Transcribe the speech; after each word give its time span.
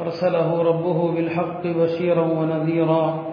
أرسله 0.00 0.62
ربه 0.62 1.12
بالحق 1.12 1.66
بشيرا 1.66 2.22
ونذيرا 2.22 3.24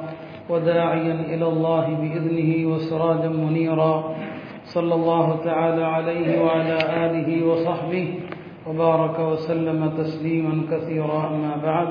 وداعيا 0.49 1.13
إلى 1.33 1.47
الله 1.47 1.85
بإذنه 1.87 2.73
وسراجا 2.73 3.29
منيرا 3.29 4.15
صلى 4.63 4.95
الله 4.95 5.35
تعالى 5.43 5.83
عليه 5.83 6.41
وعلى 6.43 6.77
آله 7.05 7.47
وصحبه 7.47 8.13
وبارك 8.67 9.19
وسلم 9.19 9.89
تسليما 9.97 10.61
كثيرا 10.71 11.27
أما 11.27 11.55
بعد 11.63 11.87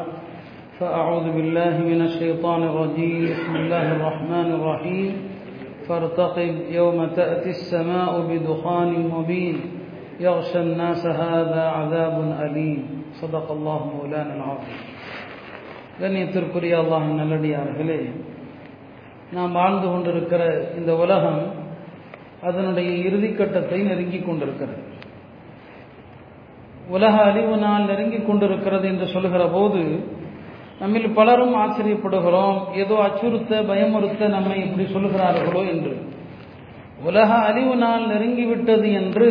فأعوذ 0.79 1.33
بالله 1.33 1.79
من 1.79 2.01
الشيطان 2.01 2.63
الرجيم. 2.63 3.25
بسم 3.25 3.57
الله 3.57 3.93
الرحمن 3.97 4.49
الرحيم. 4.53 5.13
فارتقب 5.89 6.55
يوم 6.71 7.07
تأتي 7.07 7.51
السماء 7.51 8.21
بدخان 8.21 9.09
مبين. 9.09 9.84
يغشى 10.20 10.60
الناس 10.62 11.02
هذا 11.24 11.64
عذاب 11.78 12.16
أليم 12.40 12.82
صدق 13.16 13.48
الله 13.52 13.80
مولانا 13.92 14.34
العظيم 14.36 14.80
கண்ணியத்திற்குரிய 16.00 16.74
அல்லாஹ் 16.82 17.08
நல்லடியார்களே 17.20 18.02
நாம் 19.36 19.58
வாழ்ந்து 19.58 19.88
கொண்டிருக்கிற 19.88 20.42
இந்த 20.80 20.92
உலகம் 21.04 21.42
அதனுடைய 22.44 22.90
இறுதிக்கட்டத்தை 23.06 23.80
நெருங்கி 23.84 24.20
கொண்டிருக்கிறது 24.22 24.78
உலக 26.90 27.16
அழிவு 27.26 27.56
நாள் 27.58 27.88
நெருங்கி 27.90 28.20
கொண்டிருக்கிறது 28.22 28.86
என்று 28.92 29.08
சொல்லுகிற 29.14 29.44
போது 29.50 29.82
நம்மில் 30.80 31.16
பலரும் 31.18 31.56
ஆச்சரியப்படுகிறோம் 31.64 32.58
ஏதோ 32.82 32.96
அச்சுறுத்த 33.06 33.62
பயமுறுத்த 33.70 34.30
நம்மை 34.36 34.58
இப்படி 34.66 34.86
சொல்லுகிறார்களோ 34.94 35.64
என்று 35.74 35.94
உலக 37.04 37.30
அழிவு 37.50 37.76
நாள் 37.84 38.06
நெருங்கிவிட்டது 38.12 38.90
என்று 39.02 39.28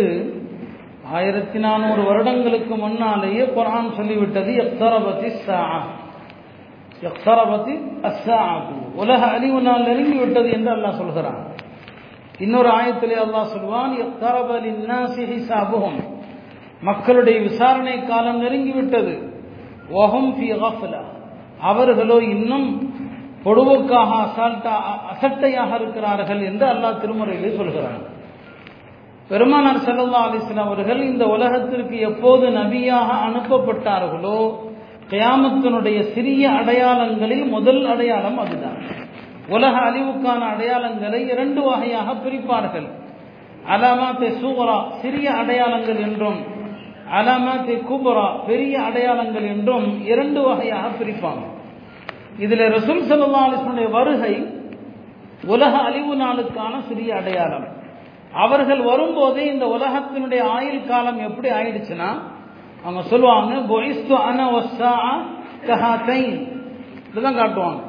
ஆயிரத்தி 1.18 1.60
நானூறு 1.66 2.02
வருடங்களுக்கு 2.10 2.74
முன்னாலேயே 2.84 3.44
குரான் 3.56 3.90
சொல்லிவிட்டது 3.98 4.52
எக்தரபதி 4.64 5.30
சா 5.46 5.60
எக்தரபதி 7.10 7.74
அஸ்ஸாஅத்து 8.10 8.76
உலக 9.02 9.22
அறிவு 9.36 9.60
நாள் 9.62 9.88
நெருங்கி 9.90 10.18
விட்டது 10.20 10.50
என்று 10.58 10.72
அல்லாஹ் 10.76 11.00
சொல்கிறான். 11.02 11.40
இன்னொரு 12.40 12.70
ஆயத்திலே 12.80 13.18
அல்லாஹ் 13.26 13.52
சொல்வான் 13.56 13.94
எக்தரபலின் 14.06 14.82
ஹிசாபுகும் 15.34 16.00
மக்களுடைய 16.82 17.38
விசாரணை 17.50 17.98
காலம் 18.06 18.42
நெருங்கிவிட்டது. 18.44 19.14
ஒஹம் 20.02 20.32
ஃபி 20.38 20.48
அவர்களோ 21.72 22.18
இன்னும் 22.36 22.68
பொடுவுக்காக 23.46 24.12
அசால்ட்டா 24.26 24.74
அசட்டையாக 25.12 25.72
இருக்கிறார்கள் 25.80 26.42
என்று 26.50 26.66
அல்லாஹ் 26.74 27.00
திருமுறையிலே 27.02 27.52
சொல்கிறான். 27.60 28.02
பெருமானார் 29.34 29.86
செல்லல்லா 29.86 30.20
அலிஸ்லாம் 30.28 30.68
அவர்கள் 30.70 31.02
இந்த 31.12 31.24
உலகத்திற்கு 31.26 31.98
எப்போது 32.10 32.46
நபியாக 32.60 33.10
அனுப்பப்பட்டார்களோ 33.28 34.40
கயாமத்தினுடைய 35.12 36.00
சிறிய 36.14 36.44
அடையாளங்களில் 36.60 37.46
முதல் 37.46 37.82
அடையாளம் 37.86 38.38
அதுதான். 38.38 38.78
உலக 39.48 39.76
அழிவுக்கான 39.90 40.42
அடையாளங்களை 40.54 41.20
இரண்டு 41.34 41.62
வகையாக 41.62 42.14
பிரிப்பார்கள். 42.26 42.88
அலாமாத்தே 43.74 44.30
சூவரா 44.42 44.78
சிறிய 45.02 45.28
அடையாளங்கள் 45.42 46.00
என்றும் 46.08 46.40
அலாமாத்தே 47.20 47.76
குபரா 47.90 48.28
பெரிய 48.46 48.76
அடையாளங்கள் 48.82 49.48
என்றும் 49.54 49.88
இரண்டு 50.12 50.42
வகையாக 50.42 50.86
பிரிப்பாங்க. 51.00 51.44
இதில் 52.44 52.66
ரசூல் 52.78 53.08
சல்லா 53.10 53.42
அலிஸ்லனுடைய 53.48 53.90
வருகை 53.98 54.34
உலக 55.46 55.74
அழிவு 55.78 56.16
நாளுக்கான 56.16 56.74
சிறிய 56.88 57.16
அடையாளம். 57.16 57.68
அவர்கள் 58.34 58.82
வரும்போது 58.82 59.46
இந்த 59.46 59.66
உலகத்தினுடைய 59.66 60.42
ஆயுள் 60.42 60.88
காலம் 60.88 61.20
எப்படி 61.20 61.50
ஆயிடுச்சுன்னா 61.50 62.20
அவங்க 62.84 63.10
சொல்லுவாங்க 63.10 63.54
இதுதான் 67.12 67.36
காட்டுவாங்க. 67.36 67.80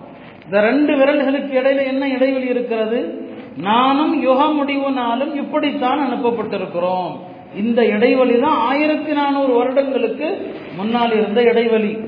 இந்த 0.44 0.60
ரெண்டு 0.60 0.94
விரல்களுக்கு 0.94 1.52
இடையில 1.60 1.84
என்ன 1.86 2.08
இடைவெளி 2.08 2.46
இருக்கிறது? 2.46 3.28
நானும் 3.56 4.22
யுக 4.22 4.46
முடிவு 4.46 4.90
நாளும் 4.90 5.34
இப்படித்தான் 5.34 5.98
அனுப்பப்பட்டிருக்கிறோம். 5.98 7.16
இந்த 7.56 7.86
இடைவெளி 7.86 8.40
தான் 8.40 8.58
ஆயிரத்தி 8.58 9.12
நானூறு 9.12 9.52
வருடங்களுக்கு 9.54 10.52
முன்னால் 10.76 11.12
இருந்த 11.12 11.42
இடைவெளி. 11.42 11.98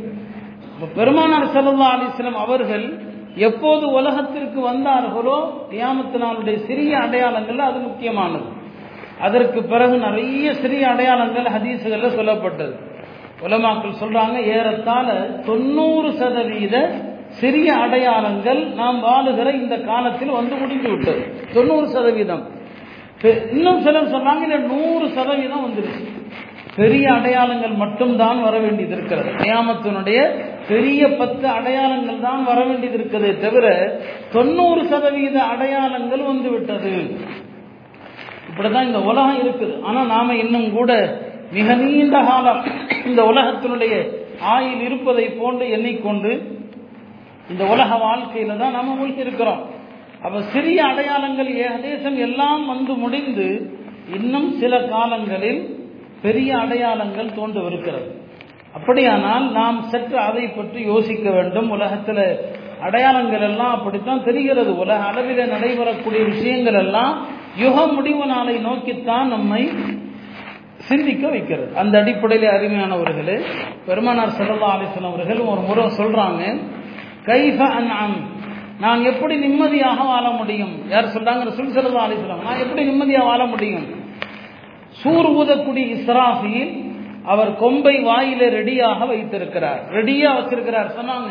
பெருமானார் 0.94 1.52
செல்லா 1.52 1.96
அலிஸ்லம் 1.96 2.34
அவர்கள் 2.34 3.05
எப்போது 3.36 3.90
உலகத்திற்கு 3.90 4.60
வந்தார்களோ 4.70 5.38
கியாமத்து 5.70 6.16
நாளுடைய 6.16 6.56
சிறிய 6.66 6.98
அடையாளங்கள் 6.98 7.58
அது 7.58 7.78
முக்கியமானது. 7.78 8.48
அதற்கு 9.20 9.62
பிறகு 9.62 9.98
நிறைய 9.98 10.54
சிறிய 10.54 10.88
அடையாளங்கள் 10.88 11.44
ஹதீசுகளில் 11.44 12.16
சொல்லப்பட்டது. 12.18 12.74
உலமாக்கள் 13.42 14.00
சொல்றாங்க 14.00 14.36
ஏறத்தாழ 14.44 15.06
தொண்ணூறு 15.46 16.12
சதவீத 16.12 16.94
சிறிய 17.28 17.74
அடையாளங்கள் 17.74 18.66
நாம் 18.66 19.04
வாழுகிற 19.04 19.54
இந்த 19.54 19.76
காலத்தில் 19.80 20.30
வந்து 20.30 20.54
முடிந்து 20.56 20.90
விட்டது. 20.90 21.22
தொண்ணூறு 21.54 21.88
சதவீதம். 21.88 22.44
இன்னும் 23.52 23.82
சிலர் 23.82 24.12
சொன்னாங்க 24.14 24.42
இல்ல 24.42 24.56
நூறு 24.56 25.08
சதவீதம் 25.08 25.64
வந்துருச்சு. 25.66 26.04
பெரிய 26.76 27.12
அடையாளங்கள் 27.12 27.70
மட்டும்தான் 27.70 28.42
வர 28.42 28.58
வேண்டியது 28.58 28.94
இருக்கிறது. 28.96 29.30
நியாமத்தினுடைய 29.30 30.20
பெரிய 30.68 31.00
பத்து 31.20 31.46
அடையாளங்கள் 31.56 32.24
தான் 32.26 32.42
வர 32.44 32.58
வேண்டியது 32.64 32.96
இருக்கதே 32.98 33.30
தவிர 33.44 33.66
தொண்ணூறு 34.32 34.82
சதவீத 34.92 35.36
அடையாளங்கள் 35.52 36.22
வந்து 36.30 36.48
விட்டது. 36.50 36.94
இப்படிதான் 38.48 38.88
இந்த 38.90 39.00
உலகம் 39.10 39.40
இருக்குது. 39.44 39.74
ஆனா 39.82 40.00
நாம 40.14 40.34
இன்னும் 40.34 40.68
கூட 40.72 40.90
மிக 41.56 41.74
நீண்ட 41.74 42.16
காலம் 42.28 42.62
இந்த 43.08 43.20
உலகத்தினுடைய 43.32 43.94
ஆயில் 44.54 44.82
இருப்பதை 44.88 45.26
போன்று 45.40 45.64
எண்ணிக்கொண்டு 45.76 46.32
இந்த 47.50 47.64
உலக 47.74 47.90
வாழ்க்கையில 48.06 48.56
தான் 48.62 48.76
நாம 48.78 48.94
மூழ்கி 48.94 49.24
இருக்கிறோம். 49.26 49.62
அப்ப 50.24 50.40
சிறிய 50.52 50.78
அடையாளங்கள் 50.84 51.50
ஏகதேசம் 51.64 52.18
எல்லாம் 52.26 52.62
வந்து 52.66 52.92
முடிந்து 53.04 53.48
இன்னும் 54.18 54.48
சில 54.60 54.74
காலங்களில் 54.92 55.60
பெரிய 56.22 56.50
அடையாளங்கள் 56.56 57.36
தோன்றவிருக்கிறது. 57.38 58.08
அப்படியானால் 58.76 59.44
நாம் 59.58 59.78
சற்று 59.92 60.18
அதை 60.28 60.44
பற்றி 60.58 60.80
யோசிக்க 60.92 61.26
வேண்டும். 61.36 61.68
உலகத்தில் 61.76 62.24
அடையாளங்கள் 62.86 63.44
எல்லாம் 63.50 63.74
அப்படித்தான் 63.76 64.24
தெரிகிறது. 64.28 64.72
உலக 64.84 65.00
அளவில் 65.10 65.52
நடைபெறக்கூடிய 65.54 66.22
விஷயங்கள் 66.32 66.78
எல்லாம் 66.84 67.12
யுக 67.64 67.86
முடிவு 67.96 68.24
நாளை 68.32 68.56
நோக்கித்தான் 68.68 69.28
நம்மை 69.34 69.62
சிந்திக்க 70.88 71.24
வைக்கிறது. 71.34 71.70
அந்த 71.82 71.94
அடிப்படையில் 72.02 72.54
அருமையானவர்களே 72.56 73.36
பெருமானார் 73.86 74.36
செல்லல்லா 74.38 74.68
அலிஸ்லாம் 74.76 75.12
அவர்கள் 75.12 75.40
ஒரு 75.52 75.62
முறை 75.68 75.84
சொல்றாங்க 76.00 76.42
கைஃப 77.28 77.60
அன் 77.76 78.16
நான் 78.84 79.02
எப்படி 79.10 79.34
நிம்மதியாக 79.44 80.00
வாழ 80.10 80.24
முடியும்? 80.30 80.74
யார் 80.88 81.14
சொல்றாங்க? 81.14 81.52
சுல் 81.58 81.74
செல்லல்லா 81.76 82.02
அலிஸ்லாம் 82.06 82.42
நான் 82.46 82.62
எப்படி 82.64 82.82
நிம்மதியாக 82.90 83.28
வாழ 83.30 83.42
முடியும்? 83.52 83.86
சூர் 85.00 85.28
ஊதக்கூடிய 85.38 85.86
இஸ்ராஃபியில் 85.96 86.74
அவர் 87.26 87.56
கொம்பை 87.56 87.96
வாயில 88.04 88.42
ரெடியாக 88.58 89.06
வைத்திருக்கிறார். 89.06 89.80
ரெடியா 89.92 90.30
வச்சிருக்கிறார். 90.38 90.90
சொன்னாங்க 90.98 91.30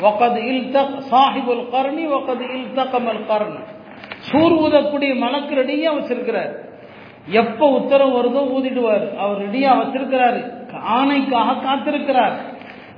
வகது 0.00 0.40
சாஹிபுல் 1.10 1.64
கர்ணி 1.72 2.04
வகது 2.06 2.44
இல்தகமல் 2.54 3.26
கர்ண். 3.26 3.58
சூர் 4.18 4.52
ஊதக்கூடிய 4.52 5.16
மலக்கு 5.16 5.54
ரெடியா 5.54 5.90
வச்சிருக்கிறார். 5.98 6.52
எப்ப 7.26 7.68
உத்தரவு 7.68 8.22
வருதோ 8.22 8.42
ஊதிடுவார். 8.56 9.16
அவர் 9.16 9.50
ரெடியா 9.50 9.70
வச்சிருக்கிறாரு. 9.80 10.40
ஆணைக்காக 10.96 11.52
காத்திருக்கிறார். 11.66 12.34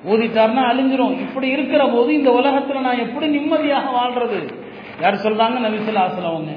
ஊதிட்டார்னா 0.06 0.62
அழிஞ்சிரும். 0.70 1.18
இப்படி 1.20 1.48
இருக்கிற 1.48 1.86
போது 1.86 2.14
இந்த 2.14 2.30
உலகத்துல 2.30 2.80
நான் 2.80 2.98
எப்படி 2.98 3.26
நிம்மதியாக 3.26 3.88
வாழ்றது? 3.90 4.48
யார் 5.00 5.14
சொல்றாங்க? 5.14 5.58
நபிசுல்லாசலம் 5.66 6.32
அவங்க. 6.32 6.52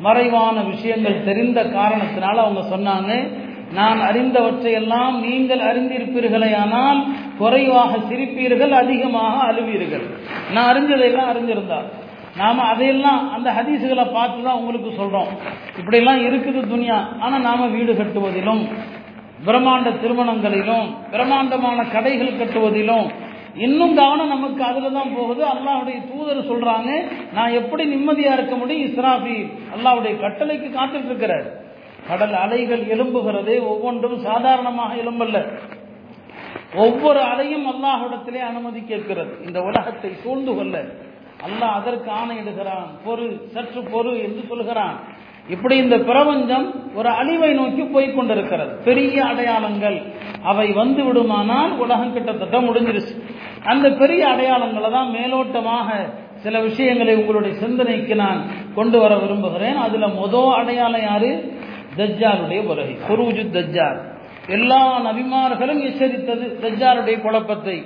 மறைவான 0.00 0.60
விஷயங்கள் 0.60 1.24
தெரிந்த 1.24 1.64
காரணத்தினால 1.64 2.36
அவங்க 2.36 2.76
சொன்னாங்க 2.76 3.12
நான் 3.76 3.98
அறிந்தவற்றையெல்லாம் 4.08 5.14
நீங்கள் 5.24 5.62
அறிந்திருப்பீர்களே 5.70 6.50
ஆனால் 6.62 7.00
குறைவாக 7.40 7.98
சிரிப்பீர்கள் 8.10 8.72
அதிகமாக 8.82 9.34
அழுவீர்கள். 9.48 10.06
நான் 10.54 10.68
அறிஞ்சதையெல்லாம் 10.70 11.30
அறிஞ்சிருந்தா 11.32 11.80
நாம் 12.40 12.60
அதையெல்லாம் 12.72 13.22
அந்த 13.36 13.48
ஹதீஸுகளை 13.58 14.06
பார்த்து 14.16 14.46
தான் 14.46 14.58
உங்களுக்கு 14.60 14.90
சொல்கிறோம் 15.00 15.30
இப்படியெல்லாம் 15.78 16.20
இருக்குது 16.28 16.60
துனியா. 16.72 16.98
ஆனால் 17.24 17.46
நாம் 17.48 17.72
வீடு 17.76 17.92
கட்டுவதிலும் 18.00 18.62
பிரம்மாண்ட 19.46 19.90
திருமணங்களிலும் 20.02 20.88
பிரம்மாண்டமான 21.14 21.84
கடைகள் 21.94 22.38
கட்டுவதிலும் 22.40 23.08
இன்னும் 23.66 23.94
கவனம் 24.00 24.32
நமக்கு 24.34 24.62
அதில் 24.70 24.96
தான் 24.96 25.14
போகுது. 25.18 25.42
அல்லாவுடைய 25.52 25.98
தூதர் 26.10 26.48
சொல்கிறாங்க 26.50 26.90
நான் 27.36 27.56
எப்படி 27.60 27.84
நிம்மதியாக 27.94 28.36
இருக்க 28.38 28.56
முடியும்? 28.56 28.84
இஸ்ராஃபி 28.88 29.38
அல்லாவுடைய 29.76 30.14
கட்டளைக்கு 30.24 30.68
காத்துட்டு 30.76 31.10
இருக்கிறார் 31.12 31.48
கடல் 32.08 32.34
அலைகள் 32.44 32.82
எழும்புகிறது. 32.94 33.54
ஒவ்வொன்றும் 33.72 34.18
சாதாரணமாக 34.18 34.94
எழும்பல்ல. 35.02 35.38
ஒவ்வொரு 36.74 37.20
அலையும் 37.20 37.66
அல்லாஹிடத்திலே 37.72 38.40
அனுமதி 38.50 38.80
கேட்கிறது. 38.80 39.32
இந்த 39.46 39.58
உலகத்தை 39.60 40.10
சூழ்ந்து 40.22 40.54
கொள்ள 40.54 40.76
அல்லாஹ் 41.46 41.76
அதற்கு 41.80 42.10
ஆணையிடுகிறான். 42.10 42.88
பொறு 43.06 43.26
சற்று 43.54 43.80
பொறு 43.92 44.12
என்று 44.26 44.42
சொல்கிறான். 44.48 44.96
இப்படி 45.48 45.76
இந்த 45.76 45.96
பிரபஞ்சம் 45.98 46.64
ஒரு 46.94 47.08
அழிவை 47.08 47.50
நோக்கி 47.52 47.82
போய்கொண்டிருக்கிறது 47.82 48.72
பெரிய 48.84 49.24
அடையாளங்கள் 49.24 49.98
அவை 50.42 50.66
வந்து 50.72 51.04
விடுமானால் 51.04 51.72
உலகம் 51.84 52.12
கிட்டத்தட்ட 52.12 52.58
முடிஞ்சிருச்சு. 52.60 53.14
அந்த 53.64 53.86
பெரிய 53.90 54.22
அடையாளங்களை 54.26 54.90
தான் 54.90 55.12
மேலோட்டமாக 55.16 55.88
சில 56.42 56.60
விஷயங்களை 56.60 57.14
உங்களுடைய 57.16 57.54
சிந்தனைக்கு 57.62 58.14
நான் 58.14 58.40
கொண்டு 58.74 58.98
வர 58.98 59.16
விரும்புகிறேன். 59.16 59.76
அதுல 59.76 60.06
மொதல் 60.06 60.52
அடையாளம் 60.60 61.06
யாரு? 61.10 61.30
தஜ்ஜாலுடைய 61.98 62.60
வருகை. 62.66 62.96
குருஜு 63.08 63.44
தஜ்ஜால் 63.56 63.98
எல்லா 64.56 64.82
நபிமார்களும் 65.06 65.80
எச்சரித்தது 65.88 66.44
தஜ்ஜாலுடைய 66.62 67.20
குழப்பத்தை. 67.20 67.76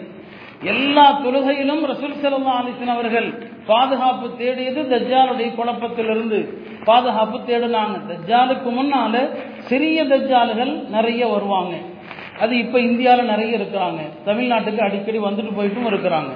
எல்லா 0.73 1.05
தொழுகையிலும் 1.25 1.85
ரசூல் 1.93 2.21
சல்லா 2.23 2.53
அலிசன் 2.61 2.93
அவர்கள் 2.95 3.29
பாதுகாப்பு 3.67 4.37
தேடியது 4.37 4.83
தஜ்ஜாலுடைய 4.83 5.49
குழப்பத்திலிருந்து. 5.55 6.39
பாதுகாப்பு 6.85 7.39
தேடினாங்க. 7.39 7.97
தஜ்ஜாலுக்கு 8.11 8.71
முன்னால 8.79 9.15
சிறிய 9.59 10.05
தஜ்ஜாலுகள் 10.05 10.73
நிறைய 10.89 11.27
வருவாங்க. 11.27 11.75
அது 12.41 12.59
இப்ப 12.59 12.81
இந்தியாவில் 12.81 13.25
நிறைய 13.25 13.59
இருக்கிறாங்க. 13.59 14.01
தமிழ்நாட்டுக்கு 14.27 14.79
அடிக்கடி 14.79 15.19
வந்துட்டு 15.19 15.55
போயிட்டும் 15.57 15.91
இருக்கிறாங்க. 15.93 16.33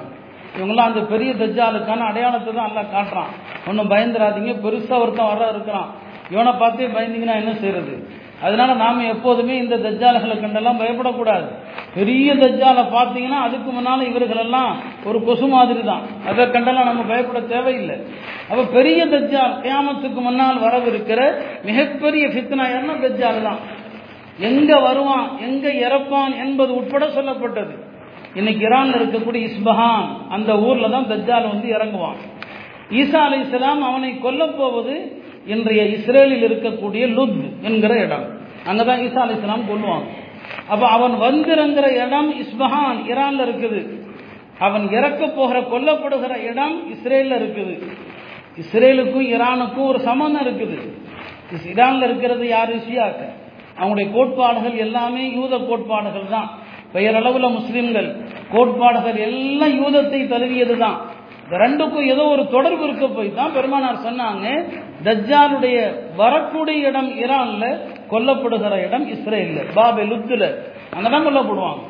இவங்களாம் 0.57 0.89
அந்த 0.91 0.99
பெரிய 0.99 1.31
தஜ்ஜாலுக்கான 1.33 1.97
அடையாளத்தை 1.97 2.53
தான் 2.53 2.71
நல்லா 2.71 2.83
காட்டுறான். 2.95 3.31
ஒன்றும் 3.67 3.89
பயந்துராதீங்க 3.89 4.53
பெருசாக 4.65 5.01
ஒருத்தன் 5.01 5.27
வர 5.27 5.49
இருக்கிறான். 5.49 5.89
இவனை 6.29 6.51
பார்த்தே 6.51 6.87
பயந்தீங்கன்னா 6.87 7.35
என்ன 7.41 7.51
செய்யறது? 7.53 7.93
அதனால 8.41 8.73
நாம 8.73 9.03
எப்போதுமே 9.03 9.57
இந்த 9.57 9.75
தஜ்ஜால்களை 9.75 10.35
கண்டெல்லாம் 10.41 10.79
பயப்படக்கூடாது. 10.81 11.47
பெரிய 11.93 12.33
தஜ்ஜாலை 12.33 12.83
பார்த்தீங்கன்னா 12.95 13.39
அதுக்கு 13.47 13.69
முன்னால 13.71 14.01
இவர்கள் 14.01 14.37
எல்லாம் 14.37 14.71
ஒரு 15.03 15.23
கொசு 15.23 15.47
மாதிரி 15.47 15.83
தான் 15.83 16.03
அதை 16.29 16.45
கண்டெல்லாம் 16.45 16.89
நம்ம 16.89 17.03
பயப்பட 17.03 17.39
தேவையில்லை. 17.41 17.97
அப்ப 18.49 18.63
பெரிய 18.63 19.05
தஜ்ஜால் 19.05 19.55
கியாமத்துக்கு 19.63 20.21
முன்னால் 20.27 20.63
வரவிருக்கிற 20.65 21.19
மிகப்பெரிய 21.63 22.27
ஃபித்னா 22.27 22.65
என்ன? 22.79 22.93
தஜ்ஜால் 23.05 23.41
தான். 23.41 23.59
எங்க 24.39 24.79
வருவான் 24.79 25.27
எங்க 25.39 25.67
இறப்பான் 25.85 26.33
என்பது 26.45 26.75
உட்பட 26.75 27.05
சொல்லப்பட்டது. 27.05 27.75
இன்னைக்கு 28.33 28.67
ஈரான்ல 28.67 28.99
இருக்கக்கூடிய 28.99 29.41
இஸ்பஹான் 29.49 30.07
அந்த 30.29 30.51
ஊர்ல 30.57 30.89
தான் 30.89 31.09
தஜ்ஜால் 31.13 31.51
வந்து 31.53 31.67
இறங்குவான். 31.77 32.19
ஈசா 32.91 33.21
அலை 33.27 33.39
இஸ்லாம் 33.39 33.81
அவனை 33.81 34.19
கொல்ல 34.19 34.43
போவது 34.47 34.93
இன்றைய 35.53 35.81
இஸ்ரேலில் 35.95 36.45
இருக்கக்கூடிய 36.47 37.03
லுத் 37.17 37.43
என்கிற 37.67 37.93
இடம். 38.05 38.25
அங்கதான் 38.69 39.01
ஈசா 39.05 39.21
அலி 39.25 39.35
இஸ்லாம் 39.37 39.69
கொள்ளுவாங்க 39.69 40.07
அப்ப 40.73 40.83
அவன் 40.95 41.15
வந்திருங்கிற 41.25 41.87
இடம் 42.03 42.29
இஸ்பஹான் 42.43 42.99
ஈரான்ல 43.11 43.41
இருக்குது. 43.47 43.79
அவன் 44.67 44.85
இறக்க 44.97 45.21
போகிற 45.37 45.57
கொல்லப்படுகிற 45.73 46.33
இடம் 46.49 46.75
இஸ்ரேல்ல 46.93 47.33
இருக்குது. 47.41 47.73
இஸ்ரேலுக்கும் 48.61 49.27
ஈரானுக்கும் 49.33 49.89
ஒரு 49.91 49.99
சம்பந்தம் 50.09 50.45
இருக்குது. 50.45 50.77
ஈரான்ல 51.71 52.07
இருக்கிறது 52.09 52.45
யார்? 52.55 52.73
ஷியாக்க 52.85 53.21
அவங்களுடைய 53.79 54.07
கோட்பாடுகள் 54.15 54.75
எல்லாமே 54.85 55.23
யூத 55.39 55.53
கோட்பாடுகள் 55.69 56.31
தான். 56.35 56.49
பெயரளவுல 56.95 57.47
முஸ்லிம்கள். 57.57 58.09
கோட்பாடுகள் 58.53 59.17
எல்லாம் 59.27 59.75
யூதத்தை 59.81 60.19
தழுவியது 60.33 60.75
தான் 60.83 60.97
இந்த 61.47 61.57
ரெண்டுக்கும் 61.65 62.07
ஏதோ 62.13 62.23
ஒரு 62.23 62.47
தொடர்பு 62.47 62.83
இருக்க 62.83 63.07
போய் 63.07 63.35
தான் 63.35 63.53
பெருமானார் 63.53 64.05
சொன்னாங்க 64.07 64.47
தஜ்ஜாலுடைய 65.03 65.77
வரக்கூடிய 66.15 66.87
இடம் 66.87 67.11
ஈரான்ல 67.23 67.65
கொல்லப்படுகிற 68.11 68.73
இடம் 68.87 69.05
இஸ்ரேல்ல 69.13 69.61
பாபே 69.73 70.03
லுத்துல 70.03 70.43
அங்கதான் 70.95 71.27
கொல்லப்படுவாங்க. 71.27 71.81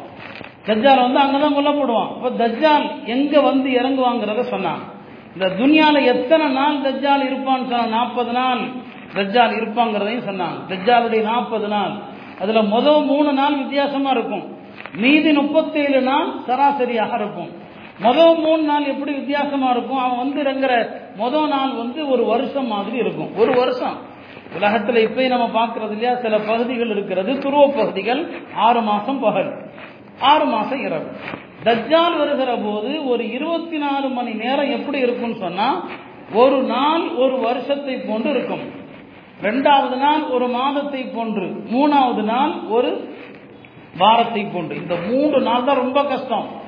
தஜ்ஜால் 0.67 1.01
வந்து 1.05 1.19
அங்கதான் 1.23 1.57
கொல்லப்படுவான். 1.57 2.09
இப்போ 2.15 2.29
தஜ்ஜால் 2.43 2.85
எங்க 3.05 3.41
வந்து 3.41 3.69
இறங்குவாங்கிறத 3.69 4.41
சொன்னாங்க. 4.53 4.83
இந்த 5.33 5.47
துனியால 5.59 6.05
எத்தனை 6.13 6.47
நாள் 6.59 6.77
தஜ்ஜால் 6.87 7.23
இருப்பான்னு 7.29 7.67
சொன்னாங்க 7.69 7.89
நாற்பது 7.89 8.31
நாள் 8.31 8.61
தஜ்ஜால் 9.15 9.53
இருப்பாங்கிறதையும் 9.59 10.27
சொன்னாங்க. 10.29 10.57
தஜ்ஜாலுடைய 10.69 11.21
நாற்பது 11.23 11.67
நாள். 11.67 11.93
அதுல 12.41 12.61
முதல் 12.61 13.03
மூணு 13.03 13.33
நாள் 13.33 13.55
வித்தியாசமா 13.55 14.09
இருக்கும். 14.09 14.45
மீதி 15.03 15.31
முப்பத்தேழு 15.31 16.01
நாள் 16.01 16.27
சராசரியாக 16.47 17.15
இருக்கும். 17.15 17.65
மொதல் 18.01 18.39
மூணு 18.39 18.63
நாள் 18.63 18.85
எப்படி 18.85 19.11
வித்தியாசமா 19.11 19.69
இருக்கும்? 19.69 19.97
அவன் 19.97 20.17
வந்து 20.17 20.41
இறங்குற 20.41 21.01
மொதல் 21.19 21.47
நாள் 21.47 21.73
வந்து 21.73 22.09
ஒரு 22.09 22.25
வருஷம் 22.25 22.67
மாதிரி 22.67 22.97
இருக்கும். 22.97 23.37
ஒரு 23.37 23.55
வருஷம். 23.55 23.97
உலகத்துல 24.59 24.99
இப்பயும் 25.07 25.27
நம்ம 25.27 25.65
பார்க்கறது 25.65 25.91
இல்லையா? 25.91 26.15
சில 26.15 26.39
பகுதிகள் 26.39 26.89
இருக்கிறது. 26.89 27.37
துருவ 27.37 27.67
பகுதிகள் 27.67 28.31
ஆறு 28.55 28.81
மாசம் 28.81 29.19
பகல். 29.19 29.69
ஆறு 30.19 30.45
மாசம் 30.45 30.79
இரவு. 30.79 31.05
தஜ்ஜால் 31.63 32.17
வருகிற 32.17 32.55
போது 32.55 33.07
ஒரு 33.07 33.31
இருபத்தி 33.31 33.77
நாலு 33.77 34.09
மணி 34.09 34.33
நேரம் 34.33 34.71
எப்படி 34.71 34.99
இருக்கும்னு 34.99 35.35
சொன்னா 35.35 35.85
ஒரு 36.33 36.61
நாள் 36.63 37.15
ஒரு 37.15 37.39
வருஷத்தை 37.39 37.95
போன்று 37.95 38.29
இருக்கும். 38.29 38.71
ரெண்டாவது 39.41 39.97
நாள் 39.97 40.23
ஒரு 40.23 40.47
மாதத்தை 40.47 41.03
போன்று. 41.03 41.45
மூணாவது 41.45 42.23
நாள் 42.23 42.53
ஒரு 42.69 43.15
வாரத்தை 43.97 44.45
போன்று. 44.45 44.75
இந்த 44.75 44.95
மூன்று 45.09 45.41
நாள் 45.41 45.63
தான் 45.63 45.75
ரொம்ப 45.75 46.03
கஷ்டம். 46.03 46.65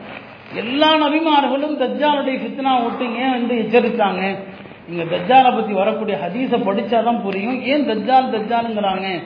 எல்லா 0.56 0.94
நபிமார்களும் 0.94 1.80
தஜ்ஜாலுடைய 1.80 2.38
ஃபித்னா 2.42 2.84
விட்டுங்க 2.84 3.34
என்று 3.34 3.56
எச்சரித்தாங்க 3.56 4.36
இங்க 4.90 5.04
தஜ்ஜாலை 5.04 5.56
பத்தி 5.56 5.74
வரக்கூடிய 5.74 6.18
ஹதீஸை 6.26 6.60
படிச்சாதான் 6.60 7.22
புரியும். 7.22 7.62
ஏன் 7.62 7.88
தஜ்ஜால் 7.88 8.32
தஜ்ஜாலுங்கிறாங்க? 8.36 9.24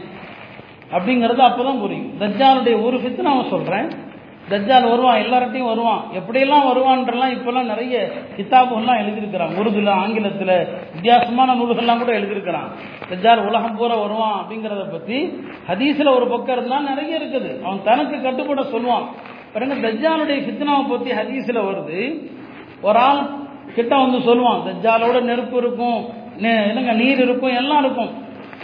அப்படிங்கிறது 0.92 1.42
அப்பதான் 1.42 1.80
புரியும். 1.80 2.12
தஜ்ஜாலுடைய 2.20 2.84
ஒரு 2.84 2.98
ஃபித்னாவை 2.98 3.50
சொல்றேன். 3.50 4.12
தஜ்ஜால் 4.50 4.90
வருவான் 4.90 5.22
எல்லார்ட்டையும் 5.22 5.66
வருவான். 5.66 6.04
எப்படியெல்லாம் 6.14 6.66
வருவான்றலாம் 6.66 7.32
இப்பெல்லாம் 7.32 7.64
நிறைய 7.64 8.12
கித்தாபுகள்லாம் 8.38 9.00
எழுதியிருக்கிறான் 9.02 9.56
உருதுல 9.62 9.90
ஆங்கிலத்தில் 9.90 10.68
வித்தியாசமான 10.94 11.56
நூல்கள்லாம் 11.56 11.98
கூட 11.98 12.20
எழுதியிருக்கிறான். 12.20 12.70
தஜ்ஜால் 13.10 13.48
உலகம் 13.48 13.76
பூரா 13.76 13.96
வருவான் 13.96 14.46
அப்படிங்கிறத 14.46 14.92
பத்தி 14.92 15.44
ஹதீஸில் 15.68 16.16
ஒரு 16.16 16.28
பக்கம் 16.28 16.58
இருந்தால் 16.58 16.84
நிறைய 16.84 17.20
இருக்குது. 17.20 17.62
அவன் 17.64 17.84
தனக்கு 17.84 18.22
கட்டுப்பட 18.22 18.62
சொல்லுவான். 18.62 19.06
பாருங்க 19.54 19.76
தஜ்ஜாலுடைய 19.86 20.40
ஃபித்னாவை 20.46 20.84
பற்றி 20.92 21.10
ஹதீஸில் 21.20 21.66
வருது. 21.70 22.00
ஒரு 22.88 23.00
ஆள் 23.08 23.22
கிட்ட 23.76 23.94
வந்து 24.04 24.20
சொல்லுவான் 24.28 24.64
தஜ்ஜாலோட 24.68 25.18
நெருப்பு 25.30 25.58
இருக்கும் 25.64 26.00
இல்லைங்க 26.38 26.94
நீர் 27.02 27.22
இருக்கும் 27.26 27.58
எல்லாம் 27.62 27.82
இருக்கும். 27.86 28.12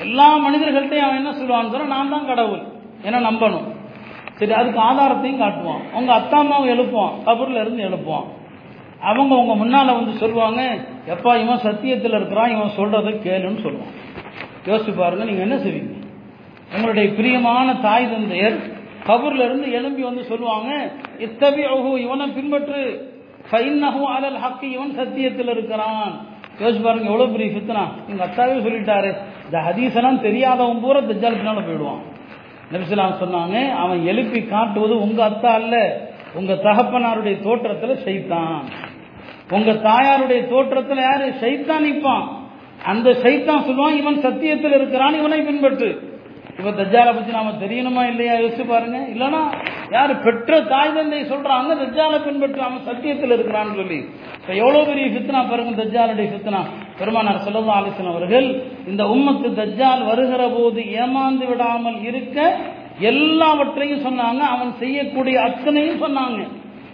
எல்லா 0.06 0.28
மனிதர்கள்ட்டையும் 0.46 1.06
அவன் 1.08 1.20
என்ன 1.22 1.32
சொல்லுவான்னு 1.40 1.72
சொன்னால் 1.74 1.94
நான் 1.96 2.14
தான் 2.14 2.30
கடவுள் 2.32 2.64
ஏன்னா 3.06 3.20
நம்பணும். 3.30 3.68
சரி 4.40 4.54
அதுக்கு 4.60 4.80
ஆதாரத்தையும் 4.90 5.42
காட்டுவான். 5.44 5.82
உங்கள் 5.98 6.18
அத்தா 6.20 6.38
அம்மாவை 6.44 6.68
எழுப்புவான் 6.74 7.16
கபூரில் 7.28 7.62
இருந்து 7.64 7.82
எழுப்புவான். 7.90 8.28
அவங்க 9.10 9.34
உங்க 9.42 9.54
முன்னால் 9.62 9.98
வந்து 9.98 10.14
சொல்லுவாங்க 10.22 10.62
எப்பா 11.14 11.32
இவன் 11.44 11.64
சத்தியத்தில் 11.68 12.18
இருக்கிறான் 12.20 12.54
இவன் 12.56 12.76
சொல்கிறத 12.80 13.12
கேளுன்னு 13.26 13.64
சொல்லுவான். 13.66 13.94
யோசிச்சு 14.70 14.94
பாருங்க 15.02 15.26
நீங்கள் 15.30 15.46
என்ன 15.48 15.58
செய்வீங்க? 15.66 15.94
உங்களுடைய 16.76 17.08
பிரியமான 17.20 17.68
தாய் 17.86 18.12
தந்தையர் 18.12 18.58
கபூர்ல 19.08 19.46
இருந்து 19.46 19.72
எழும்பி 19.72 20.02
வந்து 20.02 20.24
சொல்லுவாங்க 20.24 20.92
இத்தவி 21.20 21.70
ஓஹோ 21.70 22.00
இவனை 22.00 22.28
பின்பற்று. 22.28 23.08
ஃபைன்னஹு 23.52 24.02
அலல் 24.16 24.40
ஹக்கு 24.44 24.64
இவன் 24.64 24.96
சத்தியத்தில் 24.98 25.50
இருக்கிறான். 25.50 26.28
யோசிச்சு 26.60 26.84
பாருங்க 26.84 27.10
எவ்வளவு 27.10 27.32
பெரிய 27.32 27.58
ஃபித்னா. 27.58 27.84
எங்க 28.10 28.26
அத்தாவே 28.26 28.56
சொல்லிட்டாரு 28.66 29.14
இந்த 29.46 29.58
ஹதீசனம் 29.68 30.22
தெரியாதவன் 30.22 30.80
பூரா 30.80 31.00
தஜ்ஜால் 31.00 31.38
பின்னால 31.40 31.66
போயிடுவான் 31.66 32.02
நபிசுலாம் 32.72 33.20
சொன்னாங்க 33.22 33.76
அவன் 33.76 34.06
எழுப்பி 34.06 34.44
காட்டுவது 34.44 35.02
உங்க 35.02 35.30
அத்தா 35.30 35.52
அல்ல. 35.54 35.76
உங்க 36.34 36.54
தகப்பனாருடைய 36.54 37.36
தோற்றத்துல 37.44 37.94
சைத்தான். 38.06 38.60
உங்க 39.52 39.72
தாயாருடைய 39.72 40.42
தோற்றத்துல 40.54 40.96
யாரு? 40.96 41.30
சைத்தான் 41.30 41.86
நிற்பான் 41.86 42.28
அந்த 42.86 43.10
சைத்தான் 43.10 43.66
சொல்லுவான் 43.68 43.98
இவன் 43.98 44.20
சத்தியத்தில் 44.20 44.72
இருக்கிறான் 44.72 45.14
இவனை 45.14 45.40
பின்பற்று. 45.40 46.09
இப்ப 46.60 46.70
தஜ்ஜாலை 46.70 47.16
பத்தி 47.16 47.32
நாம 47.32 47.52
தெரியணுமா 47.52 48.08
இல்லையா? 48.08 48.34
யோசிச்சு 48.34 48.66
பாருங்க. 48.68 48.98
இல்லைன்னா 49.14 49.42
யாரு 49.92 50.16
பெற்ற 50.16 50.62
தாய் 50.62 50.94
தந்தை 50.94 51.20
சொல்றாங்க 51.24 51.76
தஜ்ஜாலை 51.84 52.18
பின்பற்றாமல் 52.26 52.86
சத்தியத்தில் 52.88 53.36
இருக்கிறான்னு 53.36 53.76
சொல்லி. 53.76 54.00
இப்போ 54.42 54.54
எவ்வளவு 54.54 54.86
பெரிய 54.86 55.06
ஃபித்னா 55.06 55.50
பாருங்க 55.50 55.84
தஜ்ஜாலுடைய 55.84 56.28
ஃபித்னா. 56.32 56.62
பெருமானார் 57.00 57.46
செல்லல்லா 57.48 57.78
ஆலோசன் 57.80 58.06
அவர்கள் 58.06 58.64
இந்த 58.88 59.04
உம்மத்து 59.04 59.50
தஜ்ஜால் 59.62 60.06
வருகிற 60.06 60.50
போது 60.50 60.82
ஏமாந்து 60.82 61.48
விடாமல் 61.48 62.02
இருக்க 62.02 62.60
எல்லாவற்றையும் 63.00 64.06
சொன்னாங்க. 64.06 64.40
அவன் 64.40 64.74
செய்யக்கூடிய 64.80 65.42
அத்தனையும் 65.42 66.02
சொன்னாங்க. 66.06 66.40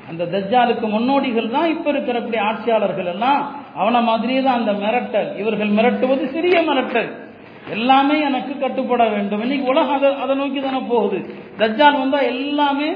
அந்த 0.10 0.24
தஜ்ஜாலுக்கு 0.26 0.90
முன்னோடிகள் 0.90 1.50
தான் 1.50 1.70
இப்ப 1.70 1.92
இருக்கிறக்கூடிய 1.92 2.40
ஆட்சியாளர்கள் 2.40 3.06
எல்லாம். 3.06 3.56
அவனை 3.76 4.02
மாதிரியே 4.02 4.42
தான் 4.42 4.60
அந்த 4.60 4.74
மிரட்டல். 4.74 5.38
இவர்கள் 5.38 5.70
மிரட்டுவது 5.70 6.32
சிறிய 6.32 6.62
மிரட்டல். 6.62 7.25
எல்லாமே 7.74 8.16
எனக்கு 8.20 8.54
கட்டுப்பட 8.60 9.04
வேண்டும். 9.10 9.42
இன்னைக்கு 9.42 9.68
உலகம் 9.74 9.96
அதை 9.96 10.10
அதை 10.24 10.36
நோக்கி 10.36 10.60
தானே 10.60 10.80
போகுது. 10.94 11.20
தஜ்ஜால் 11.60 12.02
வந்தா 12.02 12.20
எல்லாமே 12.34 12.90